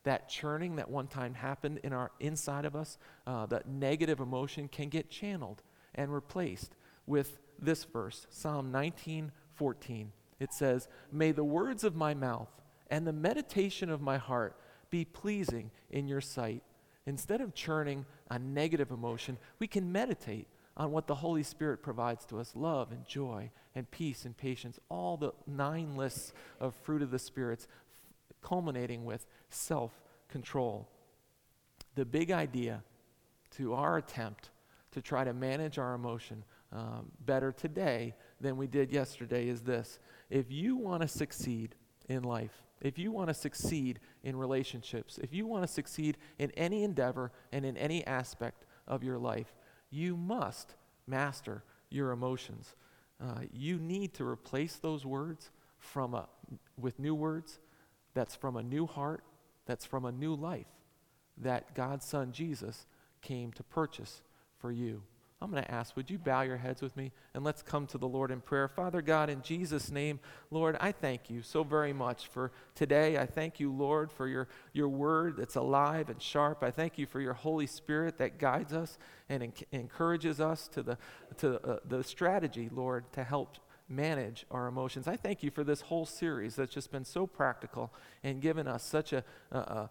that 0.05 0.29
churning 0.29 0.77
that 0.77 0.91
one 0.91 1.07
time 1.07 1.35
happened 1.35 1.81
in 1.85 1.93
our 1.93 2.11
inside 2.21 2.65
of 2.65 2.75
us, 2.75 2.97
uh, 3.27 3.45
that 3.47 3.69
negative 3.69 4.21
emotion 4.21 4.67
can 4.67 4.89
get 4.89 5.11
channeled 5.11 5.63
and 5.95 6.13
replaced 6.13 6.75
with 7.07 7.39
this 7.59 7.85
verse, 7.85 8.27
Psalm 8.31 8.73
19:14. 8.73 10.13
It 10.39 10.55
says, 10.55 10.89
"May 11.13 11.33
the 11.33 11.45
words 11.45 11.85
of 11.85 11.95
my 11.95 12.15
mouth 12.15 12.49
and 12.89 13.07
the 13.07 13.13
meditation 13.13 13.91
of 13.91 14.01
my 14.01 14.17
heart 14.17 14.59
be 14.89 15.05
pleasing 15.05 15.71
in 15.91 16.09
your 16.09 16.23
sight." 16.23 16.63
Instead 17.05 17.41
of 17.43 17.55
churning 17.55 18.07
a 18.31 18.39
negative 18.39 18.91
emotion, 18.91 19.39
we 19.59 19.67
can 19.67 19.93
meditate 19.93 20.49
on 20.81 20.91
what 20.93 21.07
the 21.07 21.17
Holy 21.17 21.43
Spirit 21.43 21.83
provides 21.83 22.25
to 22.25 22.41
us 22.41 22.57
love 22.57 22.91
and 22.91 23.05
joy 23.05 23.51
and 23.75 23.91
peace 23.91 24.25
and 24.25 24.35
patience, 24.35 24.81
all 24.89 25.19
the 25.19 25.31
nine 25.47 25.95
lists 25.95 26.33
of 26.59 26.75
fruit 26.75 27.03
of 27.03 27.11
the 27.11 27.19
spirits, 27.19 27.69
culminating 28.41 29.05
with 29.05 29.27
self 29.51 29.93
control. 30.31 30.89
The 31.97 32.07
big 32.07 32.31
idea 32.31 32.83
to 33.59 33.75
our 33.75 33.99
attempt 33.99 34.49
to 34.93 35.03
try 35.03 35.23
to 35.23 35.35
manage 35.35 35.77
our 35.77 35.93
emotion 35.93 36.45
um, 36.73 37.13
better 37.27 37.53
today 37.53 38.15
than 38.41 38.57
we 38.57 38.67
did 38.67 38.91
yesterday 38.91 39.49
is 39.49 39.61
this. 39.61 39.99
If 40.31 40.51
you 40.51 40.77
want 40.77 41.03
to 41.03 41.09
succeed 41.09 41.75
in 42.09 42.23
life, 42.23 42.63
if 42.81 42.99
you 42.99 43.13
want 43.13 43.29
to 43.29 43.35
succeed 43.35 44.01
in 44.25 44.35
relationships, 44.35 45.19
if 45.19 45.35
you 45.35 45.47
want 45.47 45.63
to 45.63 45.69
succeed 45.69 46.17
in 46.39 46.51
any 46.53 46.85
endeavor 46.85 47.33
and 47.53 47.67
in 47.67 47.77
any 47.77 48.07
aspect 48.07 48.65
of 48.89 49.05
your 49.05 49.19
life, 49.19 49.53
you 49.91 50.17
must 50.17 50.75
master 51.07 51.63
your 51.91 52.13
emotions. 52.13 52.75
Uh, 53.21 53.41
you 53.53 53.79
need 53.79 54.15
to 54.15 54.27
replace 54.27 54.77
those 54.77 55.05
words 55.05 55.51
from 55.79 56.15
a, 56.15 56.29
with 56.79 56.99
new 56.99 57.15
words 57.15 57.59
that's 58.15 58.35
from 58.35 58.57
a 58.57 58.63
new 58.63 58.87
heart, 58.87 59.23
that's 59.67 59.85
from 59.85 60.05
a 60.05 60.13
new 60.13 60.35
life 60.35 60.67
that 61.41 61.75
God's 61.75 62.05
Son 62.05 62.33
Jesus 62.33 62.87
came 63.23 63.53
to 63.53 63.63
purchase 63.63 64.23
for 64.59 64.71
you. 64.71 65.03
I'm 65.43 65.51
going 65.51 65.63
to 65.63 65.71
ask, 65.71 65.97
would 65.97 66.11
you 66.11 66.19
bow 66.19 66.43
your 66.43 66.59
heads 66.59 66.83
with 66.83 66.95
me 66.99 67.13
and 67.33 67.43
let's 67.43 67.63
come 67.63 67.87
to 67.89 67.99
the 67.99 68.07
Lord 68.07 68.31
in 68.31 68.43
prayer. 68.43 68.69
Father 68.69 69.01
God, 69.01 69.31
in 69.31 69.41
Jesus' 69.41 69.91
name, 69.91 70.21
Lord, 70.51 70.77
I 70.81 70.93
thank 70.93 71.31
you 71.31 71.41
so 71.41 71.65
very 71.65 71.95
much 71.95 72.27
for 72.27 72.53
today. 72.75 73.17
I 73.17 73.25
thank 73.25 73.59
you, 73.59 73.73
Lord, 73.73 74.13
for 74.13 74.29
your, 74.29 74.49
your 74.75 74.89
word 74.89 75.39
that's 75.39 75.57
alive 75.57 76.11
and 76.11 76.21
sharp. 76.21 76.63
I 76.63 76.71
thank 76.71 76.99
you 76.99 77.07
for 77.07 77.23
your 77.23 77.33
Holy 77.33 77.67
Spirit 77.67 78.19
that 78.19 78.39
guides 78.39 78.75
us 78.75 78.99
and 79.31 79.43
enc- 79.43 79.65
encourages 79.73 80.41
us 80.41 80.69
to, 80.69 80.83
the, 80.83 80.99
to 81.39 81.59
uh, 81.67 81.79
the 81.89 82.05
strategy, 82.05 82.69
Lord, 82.71 83.11
to 83.15 83.25
help 83.25 83.57
manage 83.91 84.47
our 84.51 84.69
emotions. 84.69 85.09
I 85.09 85.17
thank 85.17 85.43
you 85.43 85.51
for 85.51 85.65
this 85.65 85.81
whole 85.81 86.07
series 86.07 86.57
that's 86.57 86.73
just 86.73 86.93
been 86.93 87.05
so 87.05 87.27
practical 87.27 87.93
and 88.23 88.41
given 88.41 88.69
us 88.69 88.85
such 88.85 89.13
a, 89.13 89.25
a, 89.51 89.89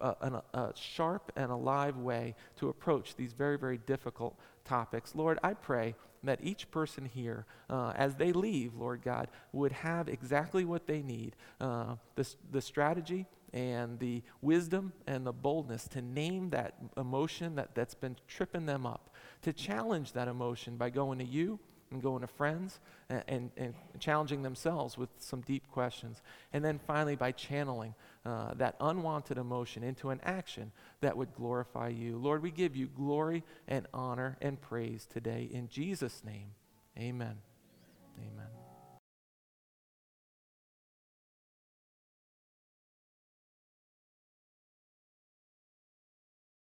a, 0.00 0.42
a, 0.54 0.72
sharp 0.74 1.30
and 1.36 1.50
alive 1.50 1.98
way 1.98 2.34
to 2.56 2.68
approach 2.68 3.14
these 3.14 3.34
very, 3.34 3.58
very 3.58 3.78
difficult 3.78 4.36
topics. 4.64 5.14
Lord, 5.14 5.38
I 5.42 5.54
pray 5.54 5.94
that 6.24 6.38
each 6.42 6.70
person 6.70 7.04
here, 7.04 7.46
uh, 7.68 7.92
as 7.96 8.14
they 8.14 8.32
leave, 8.32 8.74
Lord 8.74 9.02
God, 9.02 9.28
would 9.52 9.72
have 9.72 10.08
exactly 10.08 10.64
what 10.64 10.86
they 10.86 11.02
need 11.02 11.36
uh, 11.60 11.96
the, 12.14 12.26
the 12.50 12.60
strategy 12.60 13.26
and 13.52 13.98
the 13.98 14.22
wisdom 14.40 14.92
and 15.06 15.26
the 15.26 15.32
boldness 15.32 15.86
to 15.88 16.00
name 16.00 16.50
that 16.50 16.74
emotion 16.96 17.56
that, 17.56 17.74
that's 17.74 17.94
been 17.94 18.16
tripping 18.26 18.66
them 18.66 18.86
up, 18.86 19.14
to 19.42 19.52
challenge 19.52 20.12
that 20.12 20.28
emotion 20.28 20.76
by 20.76 20.88
going 20.88 21.18
to 21.18 21.24
you 21.24 21.58
and 21.92 22.02
going 22.02 22.22
to 22.22 22.26
friends 22.26 22.80
and, 23.08 23.22
and, 23.28 23.50
and, 23.56 23.74
challenging 24.00 24.42
themselves 24.42 24.98
with 24.98 25.10
some 25.18 25.42
deep 25.42 25.70
questions. 25.70 26.22
And 26.52 26.64
then 26.64 26.80
finally, 26.86 27.14
by 27.14 27.32
channeling 27.32 27.94
uh, 28.24 28.54
that 28.54 28.76
unwanted 28.80 29.38
emotion 29.38 29.82
into 29.82 30.10
an 30.10 30.20
action 30.24 30.72
that 31.00 31.16
would 31.16 31.34
glorify 31.34 31.88
you. 31.88 32.16
Lord, 32.16 32.42
we 32.42 32.50
give 32.50 32.74
you 32.74 32.86
glory 32.86 33.44
and 33.68 33.86
honor 33.92 34.36
and 34.40 34.60
praise 34.60 35.06
today. 35.06 35.48
In 35.52 35.68
Jesus' 35.68 36.22
name, 36.24 36.48
amen. 36.98 37.36
Amen. 38.18 38.61